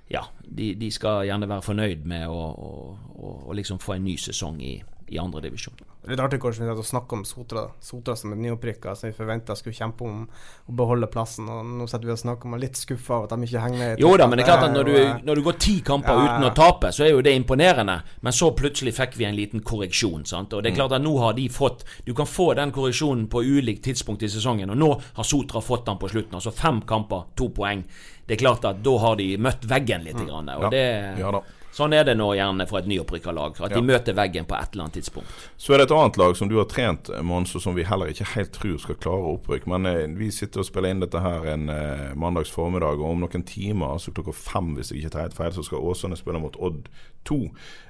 [0.09, 2.72] ja, de, de skal gjerne være fornøyd med å, å,
[3.20, 4.78] å, å liksom få en ny sesong i,
[5.11, 5.88] i andredivisjon.
[6.08, 9.56] Litt artig hvordan vi å snakke om Sotra Sotra som et nyopprykka som vi forventa
[9.58, 11.50] skulle kjempe om å beholde plassen.
[11.52, 13.82] Og nå sitter vi og snakker om er litt skuffa over at de ikke henger
[13.84, 14.04] med.
[14.04, 16.16] Jo da, men det er klart at når du, eh, når du går ti kamper
[16.16, 18.00] Ja, uten å tape, så er jo det imponerende.
[18.22, 20.26] Men så plutselig fikk vi en liten korreksjon.
[20.26, 20.54] Sant?
[20.54, 20.58] Mm.
[20.58, 23.43] Og det er klart at nå har de fått Du kan få den korreksjonen på
[23.43, 24.89] ulikt tidspunkt i sesongen, og nå
[25.20, 26.39] har Sotra fått den på slutten.
[26.39, 27.84] Altså fem kamper, to poeng.
[28.26, 30.18] Det er klart at da har de møtt veggen litt.
[30.20, 30.64] Grann, og Mm.
[30.64, 30.70] Ja.
[30.70, 31.41] det, Ja da.
[31.76, 33.55] Sånn er det nå gjerne for et nyopprykka lag.
[33.61, 33.78] At Ja.
[33.80, 35.28] de møter veggen på et eller annet tidspunkt.
[35.57, 38.07] Så er det et annet lag som du har trent, Mons, og som vi heller
[38.07, 39.67] ikke helt tror skal klare opprykk.
[39.67, 43.20] Men eh, vi sitter og spiller inn dette her en eh, mandags formiddag, og om
[43.22, 46.39] noen timer, altså klokka fem hvis jeg ikke tar helt feil, så skal Åsane spille
[46.41, 46.89] mot Odd
[47.26, 47.39] 2.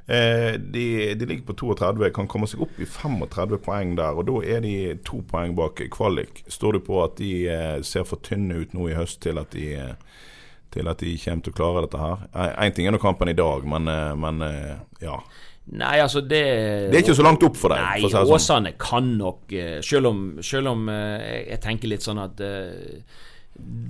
[0.09, 4.25] Eh, de, de ligger på 32, kan komme seg opp i 35 poeng der, og
[4.25, 6.43] da er de to poeng bak kvalik.
[6.49, 9.51] Står du på at de eh, ser for tynne ut nå i høst til at
[9.53, 9.93] de eh,
[10.73, 12.25] til at de kommer til å klare dette her.
[12.65, 15.17] Én ting er nå kampen i dag, men, eh, men eh, ja.
[15.69, 16.43] Nei, altså det
[16.89, 17.81] Det er ikke så langt opp for deg.
[17.85, 18.31] Nei, for sånn.
[18.33, 22.41] Åsane kan nok eh, Selv om, selv om jeg- tenker litt sånn at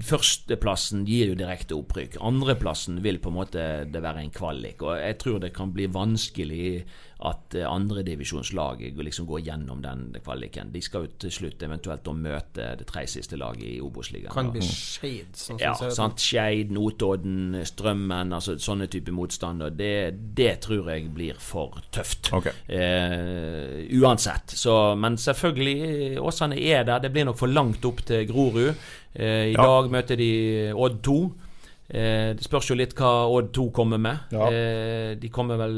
[0.02, 2.16] Førsteplassen gir jo direkte opprykk.
[2.26, 4.82] Andreplassen vil på en måte det være en kvalik.
[4.82, 6.86] Og jeg tror det kan bli vanskelig
[7.20, 10.70] at eh, andredivisjonslag liksom går gjennom den kvaliken.
[10.72, 14.32] De skal jo til slutt eventuelt da møte det tredje siste laget i Obos-ligaen.
[14.32, 16.24] Kan bli Skeid, sånn som Ja, sant.
[16.24, 19.70] Skeid, Notodden, Strømmen, altså sånne type motstander.
[19.76, 19.92] Det,
[20.38, 22.32] det tror jeg blir for tøft.
[22.40, 22.56] Okay.
[22.72, 24.56] Eh, uansett.
[24.56, 27.04] Så, men selvfølgelig, Åsane er der.
[27.04, 28.72] Det blir nok for langt opp til Grorud.
[29.14, 29.64] Eh, I Ja.
[29.68, 30.32] dag møter de
[30.76, 31.20] Odd 2.
[31.90, 34.30] Eh, det spørs jo litt hva Odd 2 kommer med.
[34.36, 34.50] Ja.
[34.54, 35.78] Eh, de kommer vel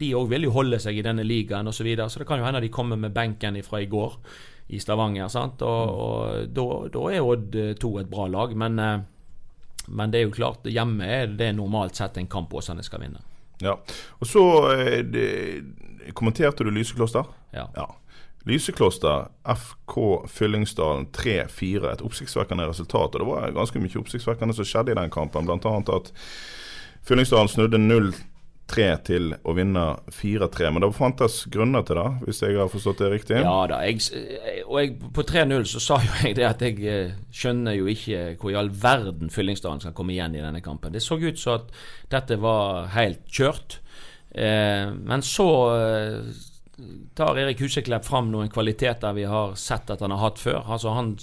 [0.00, 2.40] De òg vil jo holde seg i denne ligaen osv., så, videre, så det kan
[2.40, 4.16] jo hende de kommer med benken fra i går
[4.68, 5.28] i Stavanger.
[5.28, 5.62] sant?
[5.62, 8.98] Og, og da, da er Odd 2 et bra lag, men, eh,
[9.88, 13.24] men det er jo klart, hjemme er det normalt sett en kamp Åsane skal vinne.
[13.64, 13.76] Ja.
[14.20, 15.28] Og så eh, det,
[16.14, 17.28] kommenterte du Lysekloster?
[17.52, 17.68] Ja.
[17.76, 17.88] Ja.
[18.46, 21.92] Lysekloster, FK Fyllingsdalen 3-4.
[21.92, 23.14] Et oppsiktsvekkende resultat.
[23.14, 25.48] Og det var ganske mye oppsiktsvekkende som skjedde i den kampen.
[25.48, 25.74] Bl.a.
[25.96, 26.12] at
[27.08, 29.84] Fyllingsdalen snudde 0-3 til å vinne
[30.14, 30.70] 4-3.
[30.72, 33.42] Men det fantes grunner til det, hvis jeg har forstått det riktig?
[33.42, 33.82] Ja da.
[33.84, 37.90] Jeg, og jeg, på 3-0 så sa jo jeg det at jeg eh, skjønner jo
[37.92, 40.94] ikke hvor i all verden Fyllingsdalen skal komme igjen i denne kampen.
[40.94, 41.74] Det så ut som at
[42.14, 43.82] dette var helt kjørt.
[44.32, 46.46] Eh, men så eh,
[47.18, 50.62] tar Erik Huseklepp fram noen kvaliteter vi har sett at han har hatt før.
[50.66, 51.16] Altså Han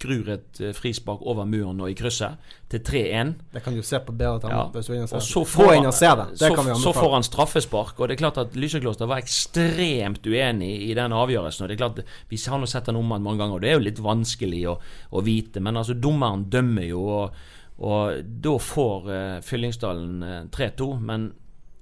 [0.00, 2.40] skrur et eh, frispark over muren og i krysset
[2.72, 3.34] til 3-1.
[3.52, 4.62] Det kan du se på bedre Ja.
[4.72, 6.38] hvis du er inne og ser så får, han, og det.
[6.40, 8.00] Det så, så får han straffespark.
[8.00, 11.64] Og det er klart at Lysekloster var ekstremt uenig i den avgjørelsen.
[11.64, 13.70] Og det er klart, Vi har nå sett den om igjen mange ganger, og det
[13.70, 14.78] er jo litt vanskelig å,
[15.12, 15.60] å vite.
[15.60, 17.44] Men altså, dommeren dømmer jo, og,
[17.84, 20.90] og da får uh, Fyllingsdalen uh, 3-2.
[21.00, 21.32] Men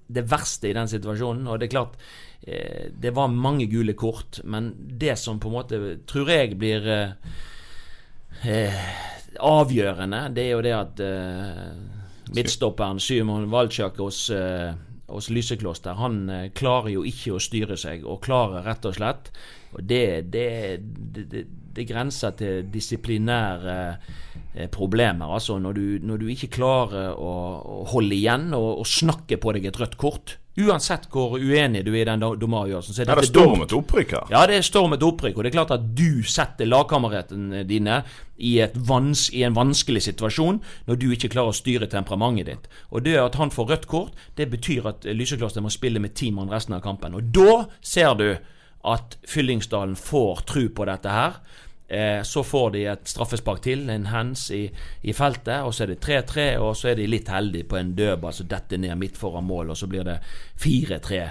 [0.09, 1.99] det verste i den situasjonen Og det er klart,
[2.43, 6.89] eh, det var mange gule kort, men det som på en måte tror jeg blir
[6.89, 7.37] eh,
[8.49, 8.83] eh,
[9.39, 11.63] avgjørende, det er jo det at eh,
[12.35, 14.27] midtstopperen Simon Walczak hos,
[15.09, 19.31] hos Lysekloster, han klarer jo ikke å styre seg, og klarer rett og slett
[19.73, 21.45] og det, det, det, det,
[21.79, 23.79] det grenser til disiplinære
[24.55, 25.31] eh, problemer.
[25.39, 29.57] Altså når du, når du ikke klarer å, å holde igjen og, og snakke på
[29.57, 30.39] deg et rødt kort.
[30.59, 32.95] Uansett hvor uenig du er i den dommeravgjørelsen.
[32.95, 34.33] så er Ja, det dette står et opprykk her.
[34.33, 38.01] Ja, det er stormet et opprykk, og det er klart at du setter lagkameratene dine
[38.35, 40.59] i, vans, i en vanskelig situasjon
[40.89, 42.69] når du ikke klarer å styre temperamentet ditt.
[42.91, 46.33] Og det at han får rødt kort, det betyr at Lysekloster må spille med ti
[46.35, 47.15] mann resten av kampen.
[47.15, 48.29] Og da ser du
[48.89, 51.39] at Fyllingsdalen får tru på dette her.
[51.89, 54.67] Eh, så får de et straffespark til, en hands i,
[55.09, 57.95] i feltet, og så er det 3-3, og så er de litt heldige på en
[57.97, 60.19] dødball som detter ned midt foran mål, og så blir det
[60.61, 61.23] 4-3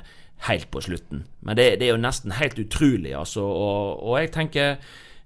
[0.48, 1.26] helt på slutten.
[1.46, 3.46] Men det, det er jo nesten helt utrolig, altså.
[3.46, 4.76] Og, og jeg tenker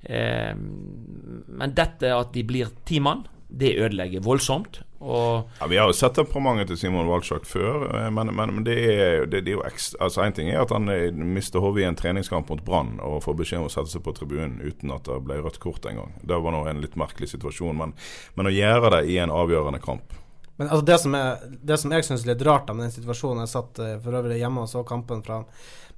[0.03, 4.81] eh, Men dette at de blir ti mann, det ødelegger voldsomt.
[5.01, 8.65] Og Ja, Vi har jo sett temperamentet til Simon Walczak før, eh, men, men, men
[8.65, 11.59] det er det, det er jo ekstra, altså En ting er at han eh, mister
[11.63, 14.61] hodet i en treningskamp mot Brann og får beskjed om å sette seg på tribunen
[14.61, 16.13] uten at det ble rødt kort engang.
[16.21, 17.95] Det var nå en litt merkelig situasjon, men,
[18.37, 20.13] men å gjøre det i en avgjørende kamp
[20.57, 22.93] Men altså det som, er, det som jeg syns er litt rart da, med den
[22.93, 25.41] situasjonen Jeg satt eh, for øvrig hjemme og så kampen fra,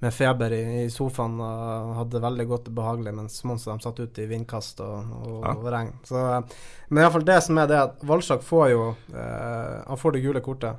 [0.04, 4.28] med feber i, sofaen og hadde veldig godt og behagelig, mens Mons satt ute i
[4.30, 5.54] vindkast og, og, Ja.
[5.56, 5.93] og regn.
[6.08, 6.58] Så, eh,
[6.89, 8.82] men i hvert fall det som er det at Valsjak får jo
[9.14, 10.76] eh, Han får det gule kortet.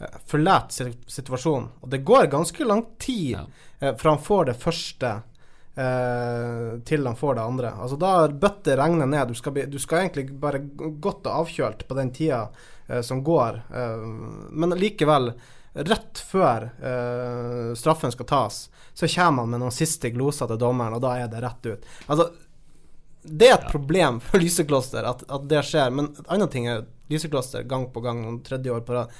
[0.00, 1.68] Eh, Forlater situasjonen.
[1.82, 3.44] Og det går ganske lang tid Ja.
[3.80, 5.12] eh, fra han får det første
[5.76, 7.72] eh, til han får det andre.
[7.76, 9.28] Altså Da bøtter regnet ned.
[9.28, 10.60] Du skal, bli, du skal egentlig bare
[11.00, 12.46] godt og avkjølt på den tida
[12.88, 13.62] eh, som går.
[14.50, 15.32] Men likevel,
[15.76, 18.58] rett før uh, straffen skal tas,
[18.96, 21.88] så kommer han med noen siste gloser til dommeren, og da er det rett ut.
[22.06, 22.30] Altså
[23.26, 26.84] det er et problem for Lysekloster at, at det skjer, men en annen ting er
[27.10, 29.14] Lysekloster gang på gang, noen tredje år på rad,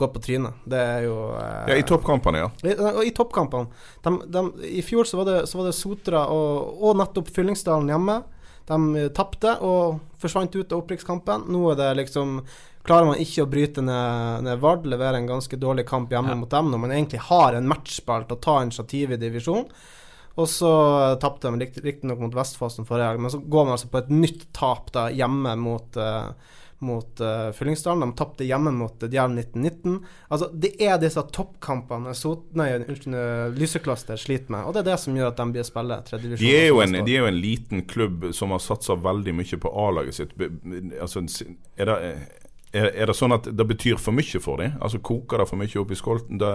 [0.00, 0.60] går på trynet.
[0.64, 2.50] Det er jo eh, Ja, I toppkampene, ja.
[2.64, 2.74] i,
[3.08, 3.68] I toppkampene.
[4.04, 4.44] De, de,
[4.80, 8.20] I fjor så var det, så var det Sotra og, og nettopp Fyllingsdalen hjemme.
[8.70, 11.44] De eh, tapte og forsvant ut av opprykkskampen.
[11.52, 12.40] Nå er det liksom
[12.86, 16.38] Klarer man ikke å bryte ned, ned Vard, levere en ganske dårlig kamp hjemme Ja.
[16.40, 19.66] mot dem, når man egentlig har en matchball til å ta initiativ i divisjon.
[20.40, 20.70] Og så
[21.10, 23.98] eh, tapte de rikt- riktignok mot Vestfossen forrige helg, men så går man altså på
[23.98, 26.32] et nytt tap da hjemme mot uh,
[26.80, 28.00] mot uh, Fyllingsdalen.
[28.00, 29.98] De tapte hjemme mot uh, Djerv 1919.
[30.32, 35.28] Altså, det er disse toppkampene uh, Lysekloster sliter med, og det er det som gjør
[35.32, 36.46] at de blir spille tredjedivisjon.
[36.46, 39.60] De er, jo en, de er jo en liten klubb som har satsa veldig mye
[39.60, 40.32] på A-laget sitt.
[41.00, 41.26] Altså,
[41.76, 41.98] er det,
[42.72, 44.76] er, er det sånn at det betyr for mye for dem?
[44.80, 46.38] Altså Koker det for mye opp i skolten?
[46.38, 46.50] Det,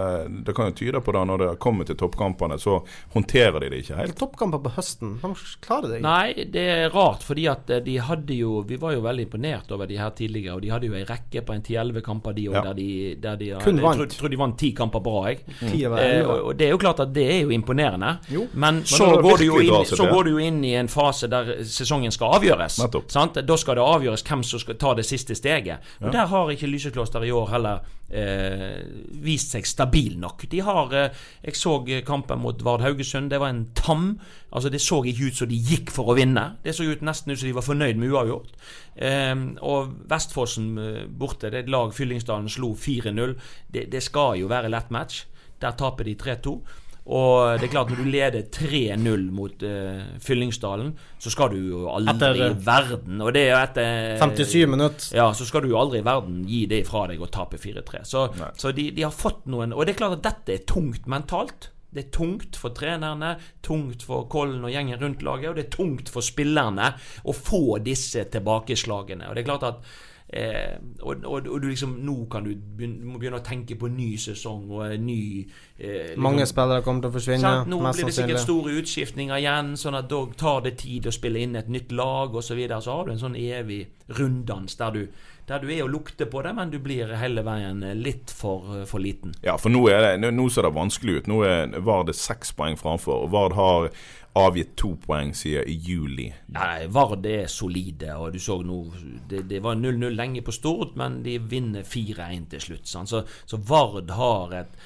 [0.46, 2.78] det kan jo tyde på det når det kommer til toppkampene, så
[3.12, 4.16] håndterer de det ikke helt.
[4.16, 5.32] Toppkamper på høsten, de
[5.66, 6.06] klarer det ikke.
[6.08, 9.70] Nei, det er rart, fordi at eh, de hadde jo Vi var jo veldig imponert
[9.76, 12.48] over de her tidligere, og de hadde jo ei rekke på en 10-11 kamper, de
[12.48, 12.62] òg, Ja.
[12.70, 12.88] der de,
[13.20, 14.00] der de Kun jeg vant.
[14.00, 15.42] Tror, tror de vant ti kamper på rad, jeg.
[15.60, 15.96] Mm.
[15.98, 18.12] Eh, og og det er jo klart at det er jo imponerende.
[18.32, 18.46] Jo.
[18.54, 22.14] Men så, det går, inn, så går du jo inn i en fase der sesongen
[22.14, 22.78] skal avgjøres.
[23.12, 23.40] Sant?
[23.46, 25.84] Da skal det avgjøres hvem som skal ta det siste steget.
[26.06, 28.82] Og Der har ikke Lysekloster i år heller eh,
[29.24, 30.46] vist seg stabil nok.
[30.50, 33.30] De har eh, Jeg så eh, kampen mot Vard Haugesund.
[33.30, 34.18] Det var en tam.
[34.52, 36.46] Altså Det så ikke ut som de gikk for å vinne.
[36.64, 38.54] Det så ut nesten ut som de var fornøyd med uavgjort.
[38.96, 39.34] Eh,
[39.66, 43.36] og Vestfossen eh, borte, det er et lag Fyllingsdalen slo 4-0.
[43.72, 45.24] Det, det skal jo være lett match.
[45.60, 46.58] Der taper de 3-2.
[47.06, 50.90] Og det er klart, når du leder 3-0 mot uh, Fyllingsdalen,
[51.22, 54.66] så skal du jo aldri Etter, i eh, verden Og det er jo etter 57
[54.72, 55.06] minutter.
[55.14, 58.02] ja, så skal du jo aldri i verden gi det fra deg og tape 4-3.
[58.10, 58.26] Så,
[58.58, 61.70] så de, de har fått noen Og det er klart at dette er tungt mentalt.
[61.94, 65.76] Det er tungt for trenerne, tungt for Kollen og gjengen rundt laget, og det er
[65.78, 66.90] tungt for spillerne
[67.24, 69.30] å få disse tilbakeslagene.
[69.30, 69.94] Og det er klart at
[70.28, 73.86] Eh, og, og, og du liksom nå kan du begynne, må begynne å tenke på
[73.94, 75.46] ny sesong og ny
[75.78, 77.70] eh, liksom- Mange spillere kommer til å forsvinne, Sant?
[77.70, 81.14] Nå mest blir det sikkert store utskiftninger igjen, sånn at da tar det tid å
[81.14, 82.48] spille inn et nytt lag osv.
[82.48, 82.82] Så, videre.
[82.82, 83.86] så har du en sånn evig
[84.18, 85.08] runddans der du,
[85.46, 88.98] der du er og lukter på det, men du blir hele veien litt for, for
[88.98, 89.34] liten.
[89.44, 91.26] Ja, for nå, er det, nå, nå ser det vanskelig ut.
[91.30, 93.26] Nå er Vard seks poeng framfor.
[93.28, 93.90] og Vard har
[94.36, 96.26] avgitt to poeng siden i juli.
[96.52, 98.14] Nei, Vard er solide.
[98.16, 98.82] og du så nå,
[99.28, 102.86] Det, det var 0-0 lenge på Stord, men de vinner 4-1 til slutt.
[102.86, 103.08] Sant?
[103.08, 104.78] Så, så Vard har et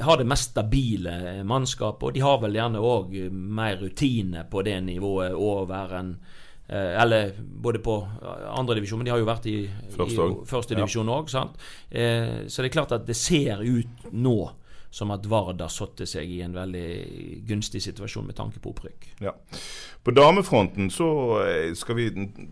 [0.00, 4.76] har det mest stabile mannskapet, og de har vel gjerne òg mer rutine på det
[4.84, 6.10] nivået over enn
[6.68, 7.96] eh, eller både på
[8.52, 11.32] andredivisjon, men de har jo vært i, i førstedivisjon òg.
[11.32, 11.46] Ja.
[11.88, 14.38] Eh, så det er klart at det ser ut nå
[14.90, 16.88] som at Vard har satt seg i en veldig
[17.48, 19.10] gunstig situasjon med tanke på opprykk.
[19.24, 19.34] Ja.
[20.08, 21.08] På damefronten så
[21.44, 22.06] eh, skal vi,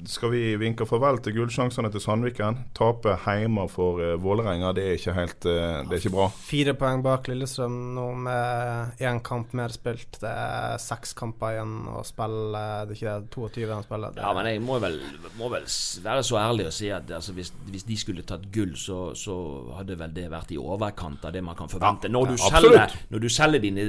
[0.05, 2.59] skal vi vinke farvel til gullsjansene til Sandviken.
[2.76, 6.26] Tape hjemme for uh, Vålerenga, det er ikke helt uh, Det er ikke bra.
[6.51, 10.18] Fire poeng bak Lillestrøm nå med én kamp mer spilt.
[10.20, 12.64] Det er seks kamper igjen å spille.
[12.91, 14.20] Det er ikke det 22 de spiller.
[14.20, 15.01] Ja, men jeg må vel,
[15.39, 15.64] må vel,
[16.05, 19.39] være så ærlig å si at altså, hvis, hvis, de skulle tatt gull, så, så,
[19.78, 22.11] hadde vel det vært i overkant av det man kan forvente.
[22.11, 23.87] Ja, når, du selger, når du selger dine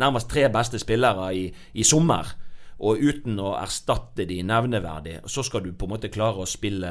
[0.00, 2.34] nærmest tre beste spillere i, i sommer
[2.82, 6.90] og uten å erstatte de nevneverdig, så skal du på en måte klare å spille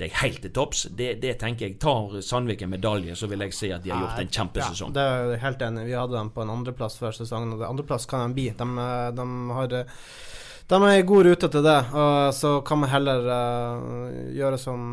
[0.00, 0.82] deg helt til topps.
[0.96, 4.02] Det, det tenker jeg Tar Sandvik en medalje, så vil jeg si at de har
[4.04, 4.92] gjort en kjempesesong.
[4.92, 7.64] Ja, det er jeg helt enig Vi hadde dem på en andreplass før sesongen, og
[7.70, 8.50] andreplass kan de bli.
[8.52, 8.68] De,
[9.16, 9.26] de
[9.56, 9.72] har
[10.70, 14.84] de er i god rute til det, og så kan man heller uh, gjøre som,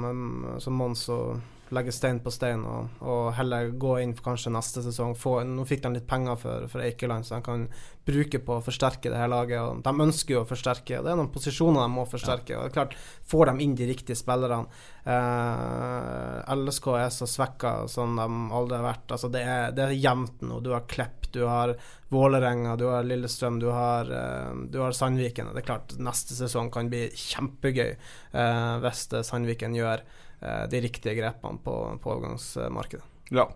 [0.64, 1.36] som Mons og
[1.76, 5.16] legge stein på stein og, og, heller gå inn for kanskje neste sesong.
[5.20, 7.66] Få, nå fikk de litt penger for, for Eikeland, så de kan
[8.08, 9.60] bruke på å forsterke det her laget.
[9.62, 12.56] Og de ønsker jo å forsterke, det er noen posisjoner de må forsterke.
[12.56, 12.62] Ja.
[12.62, 12.98] og det er klart,
[13.28, 14.70] Får de inn de riktige spillerne
[15.04, 19.12] eh, LSK er så svekka som de aldri har vært.
[19.12, 20.62] Altså Det er, det er jevnt nå.
[20.64, 21.76] Du har Klepp, du har
[22.14, 25.52] Vålerenga, du har Lillestrøm, du har, eh, du har Sandviken.
[25.52, 30.06] Det er klart, neste sesong kan bli kjempegøy eh, hvis Sandviken gjør
[30.40, 33.06] de riktige grepene på, på overgangsmarkedet.
[33.30, 33.50] Ja,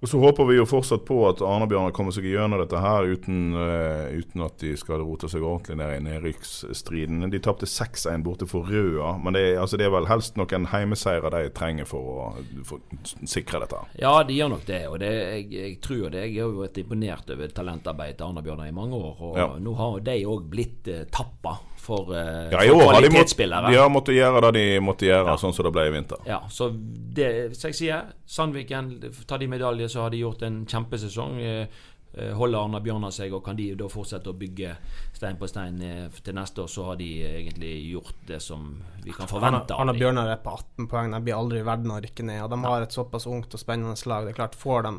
[0.00, 3.54] og så håper vi jo fortsatt på at Arne-Bjørnar kommer seg gjennom dette her uten,
[3.56, 7.24] uh, uten, at de skal rote seg ordentlig ned i nedrykksstriden.
[7.32, 10.68] De tapte 6-1 borte for Røa, men det er, altså det er, vel helst noen
[10.74, 12.26] heimeseiere de trenger for å,
[12.68, 12.84] for
[13.30, 13.80] sikre dette?
[14.02, 16.26] Ja, de gjør nok det, og det, jeg, jeg, tror det.
[16.28, 19.48] Jeg har jo vært imponert over talentarbeidet til Arne-Bjørnar i mange år, og ja.
[19.56, 23.68] nå har de òg blitt uh, tappa for, uh, ja, år kvalitetsspillere.
[23.68, 25.38] De, må, de har måttet gjøre det de måtte gjøre, ja.
[25.40, 26.22] sånn som det ble i vinter.
[26.28, 28.94] Ja, så det, som jeg sier, Sandviken,
[29.28, 31.36] tar de medalje, så har de gjort en kjempesesong.
[31.44, 31.82] Eh,
[32.14, 34.72] eh, holder Arna Bjørnar seg, og kan de da fortsette å bygge
[35.16, 35.78] stein på stein
[36.24, 38.66] til neste år, så har de egentlig gjort det som
[39.04, 41.94] vi kan forvente av Arna Bjørnar er på 18 poeng, de blir aldri i verden
[41.94, 42.42] å rykke ned.
[42.46, 44.26] Og de har et såpass ungt og spennende slag.
[44.26, 44.98] Det er klart, får de,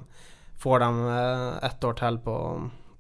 [0.62, 1.22] får de
[1.72, 2.36] ett år til på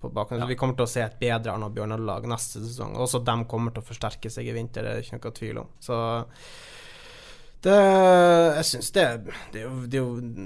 [0.06, 0.46] på bakgrunn.
[0.46, 0.50] Ja.
[0.50, 2.96] Vi kommer til å se et bedre Arna Bjørnar-lag neste sesong.
[3.02, 5.76] Også de kommer til å forsterke seg i vinter, det er ikke noe tvil om.
[5.84, 6.00] Så
[7.66, 7.78] det,
[8.60, 9.06] jeg syns det,
[9.54, 10.02] det, det,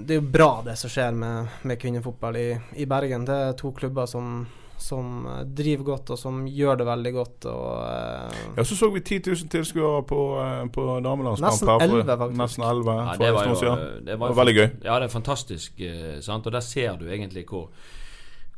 [0.07, 2.47] det, er jo bra, det som skjer med, med kvinnefotball i,
[2.79, 3.25] i, Bergen.
[3.27, 4.45] Det er to klubber som,
[4.79, 7.49] som driver godt, og som gjør det veldig godt.
[7.51, 11.59] Og, uh, ja, Så så vi 10 000 tilskuere på, uh, på damelandskamp.
[11.59, 12.39] Nesten 11, faktisk.
[12.45, 14.67] Nesten 11 ja, det var, jo, det var veldig gøy.
[14.87, 15.87] Ja, det er fantastisk.
[16.23, 16.47] Sant?
[16.47, 17.67] Og der ser du egentlig hvor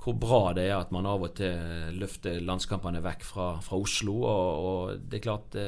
[0.01, 4.15] hvor bra det er at man av og til løfter landskampene vekk fra, fra Oslo.
[4.25, 5.67] Og, og, det er klart det,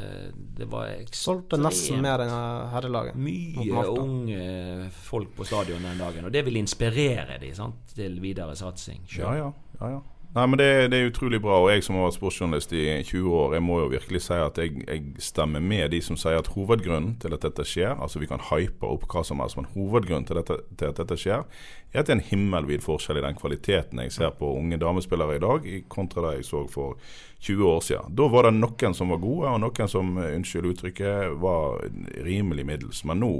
[0.57, 2.33] det var ekstremt Solgte nesten mer enn
[2.73, 3.19] herrelaget.
[3.19, 6.25] Mye unge folk på stadion den dagen.
[6.25, 9.05] Og det vil inspirere dem til videre satsing.
[9.19, 10.01] Ja, ja, ja, ja.
[10.33, 11.59] Nei, men det, det, er utrolig bra.
[11.61, 14.57] Og jeg som har vært sportsjournalist i 20 år, jeg må jo virkelig si at
[14.57, 18.29] jeg, jeg, stemmer med de som sier at hovedgrunnen til at dette skjer, altså vi
[18.31, 21.45] kan hype opp hva som helst, men hovedgrunnen til, dette, til at dette skjer,
[21.93, 25.37] er at det er en himmelvid forskjell i den kvaliteten jeg ser på unge damespillere
[25.37, 26.97] i dag, kontra det jeg så for
[27.45, 28.17] 20 år siden.
[28.17, 31.77] Da var det noen som var gode, og noen som, unnskyld uttrykket, var
[32.25, 33.05] rimelig middels.
[33.05, 33.33] Men nå,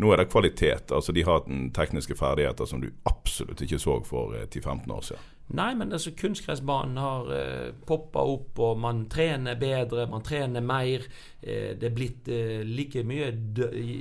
[0.00, 0.88] nå er det kvalitet.
[0.88, 1.44] Altså De har
[1.76, 5.33] tekniske ferdigheter som du absolutt ikke så for 10-15 år siden.
[5.46, 11.04] Nei, men altså kunstgressbanen har eh, poppa opp, og man trener bedre, man trener mer.
[11.42, 13.28] Eh, det er blitt eh, like mye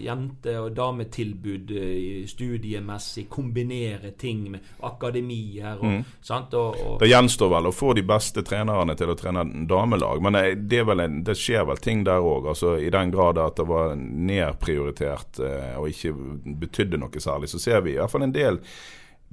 [0.06, 3.28] jente- og dametilbud eh, studiemessig.
[3.30, 6.08] Kombinere ting med akademier og, mm.
[6.24, 6.56] sant?
[6.58, 10.40] Og, og det gjenstår vel å få de beste trenerne til å trene damelag, men
[10.40, 12.50] eh, det, en, det skjer vel ting der òg.
[12.56, 16.16] Altså, I den grad at det var nedprioritert eh, og ikke
[16.64, 18.64] betydde noe særlig, så ser vi i hvert fall en del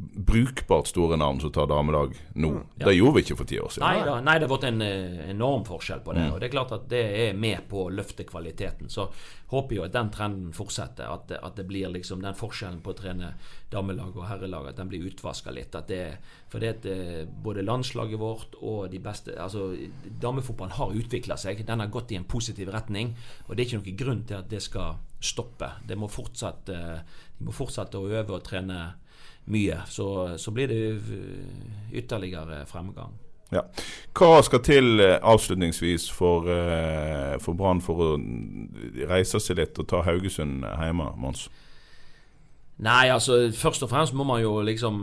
[0.01, 2.53] brukbart store navn som tar damelag nå.
[2.77, 2.87] Ja.
[2.87, 3.87] Det gjorde vi ikke for ti år siden.
[3.87, 6.25] Nei, da, nei, det har vært en eh, enorm forskjell på det.
[6.27, 6.33] Mm.
[6.35, 8.89] Og det er klart at det er med på å løfte kvaliteten.
[8.93, 9.09] Så
[9.51, 11.11] håper jo at den trenden fortsetter.
[11.11, 13.35] At, at det blir liksom den forskjellen på å trene
[13.73, 15.77] damelag og herrelag, at den blir utvaska litt.
[15.77, 16.03] At det,
[16.53, 19.71] for det at eh, både landslaget vårt og de beste Altså,
[20.23, 21.65] damefotballen har utvikla seg.
[21.67, 23.15] Den har gått i en positiv retning.
[23.49, 25.75] Og det er ikke noen grunn til at det skal stoppe.
[25.87, 28.81] Det må fortsatt, eh, de må fortsette å øve og trene
[29.45, 29.81] mye.
[29.87, 33.13] Så, så blir det eh, ytterligere fremgang.
[33.51, 33.65] Ja.
[34.15, 38.11] Hva skal til eh, avslutningsvis for, eh, for Brann for å
[39.11, 41.49] reise seg litt og ta Haugesund hjemme, Mons?
[42.81, 45.03] Nei, altså først og fremst må man jo liksom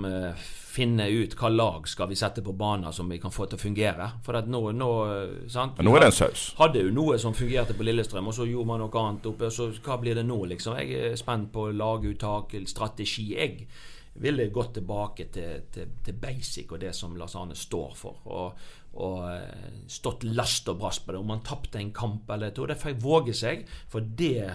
[0.77, 3.61] finne ut hva lag skal vi sette på banen som vi kan få til å
[3.61, 4.07] fungere.
[4.25, 4.89] For at nå, nå
[5.49, 5.77] sant?
[5.77, 6.47] Men nå er det en saus.
[6.57, 9.51] Hadde jo noe som fungerte på Lillestrøm, og så gjorde man noe annet oppe.
[9.53, 10.77] Så hva blir det nå, liksom?
[10.81, 13.27] Jeg er spent på laguttak, strategi.
[13.35, 13.67] Jeg
[14.21, 18.21] ville gått tilbake til, til, til basic og det som Lars Arne står for.
[18.25, 18.69] Og,
[19.03, 21.21] og eh, stått last og brast på det.
[21.21, 22.65] Om man tapte en kamp eller to.
[22.69, 24.47] Det får våge seg, for det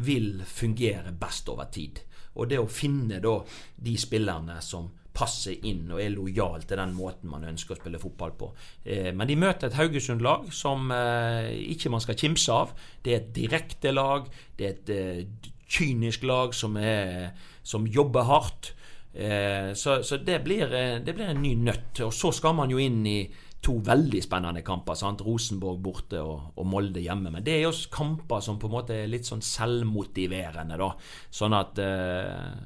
[0.00, 2.00] vil fungere best over tid.
[2.38, 3.36] Og det å finne da
[3.76, 4.88] de spillerne som
[5.20, 8.52] passer inn og er lojal til den måten man ønsker å spille fotball på.
[8.84, 12.76] Eh, men de møter et Haugesund-lag som eh, ikke man skal kimse av.
[13.02, 14.30] Det er et direkte lag.
[14.56, 18.72] Det er et kynisk lag som, er, som jobber hardt.
[19.14, 22.00] Eh, så så det, blir, eh, det blir en ny nøtt.
[22.06, 23.20] Og så skal man jo inn i
[23.60, 24.94] to veldig spennende kamper.
[24.96, 25.20] sant?
[25.26, 27.30] Rosenborg borte og, og Molde hjemme.
[27.30, 30.92] Men det er jo kamper som på en måte er litt sånn selvmotiverende, da.
[31.30, 32.58] Sånn at eh,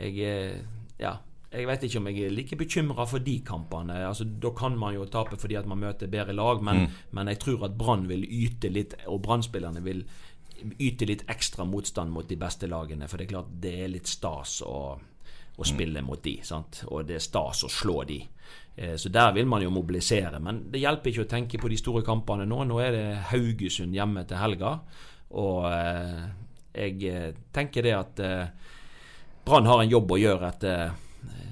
[0.00, 0.58] jeg eh,
[1.00, 1.16] Ja.
[1.54, 4.00] Jeg vet ikke om jeg er like bekymra for de kampene.
[4.08, 6.90] Altså, Da kan man jo tape fordi at man møter bedre lag, men, Mm.
[7.12, 10.04] men jeg tror at Brann vil yte litt, og Brann-spillerne vil
[10.80, 13.06] yte litt ekstra motstand mot de beste lagene.
[13.08, 14.98] For det er klart det er litt stas å,
[15.56, 16.82] å spille mot de, sant?
[16.90, 18.20] og det er stas å slå de.
[18.76, 20.40] Eh, Så der vil man jo mobilisere.
[20.40, 22.64] Men det hjelper ikke å tenke på de store kampene nå.
[22.64, 24.78] Nå er det Haugesund hjemme til helga.
[25.30, 26.24] Og eh,
[26.74, 28.24] jeg eh, tenker det at
[29.44, 31.00] Brann har en jobb å gjøre etter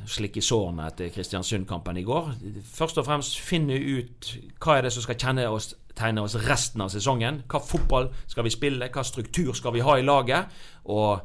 [0.08, 2.32] slikke sårene etter Kristiansund-kampen i går.
[2.74, 6.82] Først og fremst finne ut hva er det som skal kjenne oss, tegne oss resten
[6.82, 7.42] av sesongen.
[7.46, 10.50] Hva fotball skal vi spille, hva struktur skal vi ha i laget?
[10.90, 11.22] Og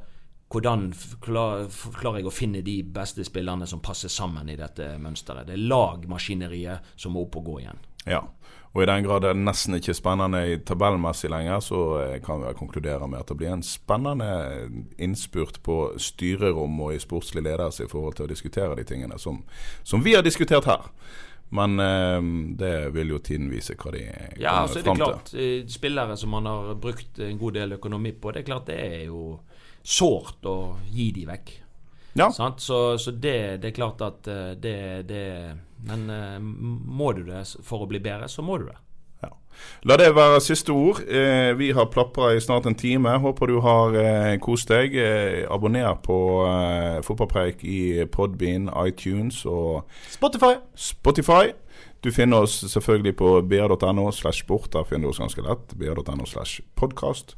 [0.47, 0.87] hvordan
[1.21, 5.49] klarer jeg å finne de beste spillerne som passer sammen i dette mønsteret?
[5.49, 7.81] Det er lagmaskineriet som må opp og gå igjen.
[8.07, 8.23] Ja.
[8.71, 12.43] Og i den grad det nesten ikke er spennende i tabellmessig lenger, så eh, kan
[12.43, 14.27] vi konkludere med at det blir en spennende
[15.01, 19.41] innspurt på styrerom og i sportslig ledelse i forhold til å diskutere de tingene som,
[19.83, 20.85] som vi har diskutert her.
[21.57, 22.21] Men eh,
[22.59, 25.59] det vil jo tiden vise hva de kommer Ja, kommer så er det klart eh,
[25.71, 29.05] Spillere som man har brukt en god del økonomi på, det er klart det er
[29.07, 29.39] jo
[29.87, 30.57] sårt å
[30.91, 31.53] gi de vekk.
[32.17, 32.31] Ja.
[32.33, 32.61] Sant?
[32.61, 35.23] Så, så det, det er klart at eh, det, det
[35.85, 38.81] Men eh, må du det for å bli bedre, så må du det.
[39.89, 40.99] La det være siste ord.
[41.09, 43.09] Eh, vi har plapra i snart en time.
[43.23, 43.95] Håper du har
[44.37, 44.93] kost deg.
[45.49, 46.17] Abonner på
[47.07, 50.59] Fotballpreik i Podbean, iTunes og Spotify.
[50.77, 51.55] Spotify.
[52.05, 54.69] Du finner oss selvfølgelig på br.no slash sport.
[54.73, 55.73] Der finner du oss ganske lett.
[55.73, 57.33] br.no slash podkast.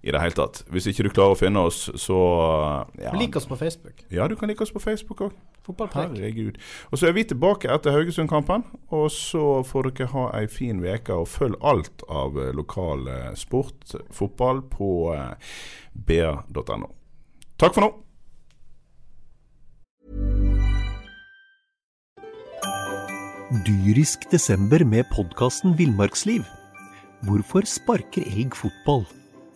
[0.00, 0.62] I det hele tatt.
[0.72, 2.18] Hvis ikke du klarer å finne oss, så
[2.96, 3.12] ja.
[3.20, 4.00] Lik oss på Facebook.
[4.08, 5.34] Ja, du kan like oss på Facebook òg.
[5.92, 6.56] Herregud.
[6.90, 8.64] Og så er vi tilbake etter Haugesund-kampen.
[8.96, 13.32] Og så får dere ha ei fin uke, og følg alt av eh, lokal eh,
[13.38, 15.12] sport, fotball, på
[16.08, 16.88] ba.no.
[17.60, 17.92] Takk for nå.
[23.66, 26.46] Dyrisk desember med podkasten Villmarksliv.
[27.26, 29.04] Hvorfor sparker elg fotball?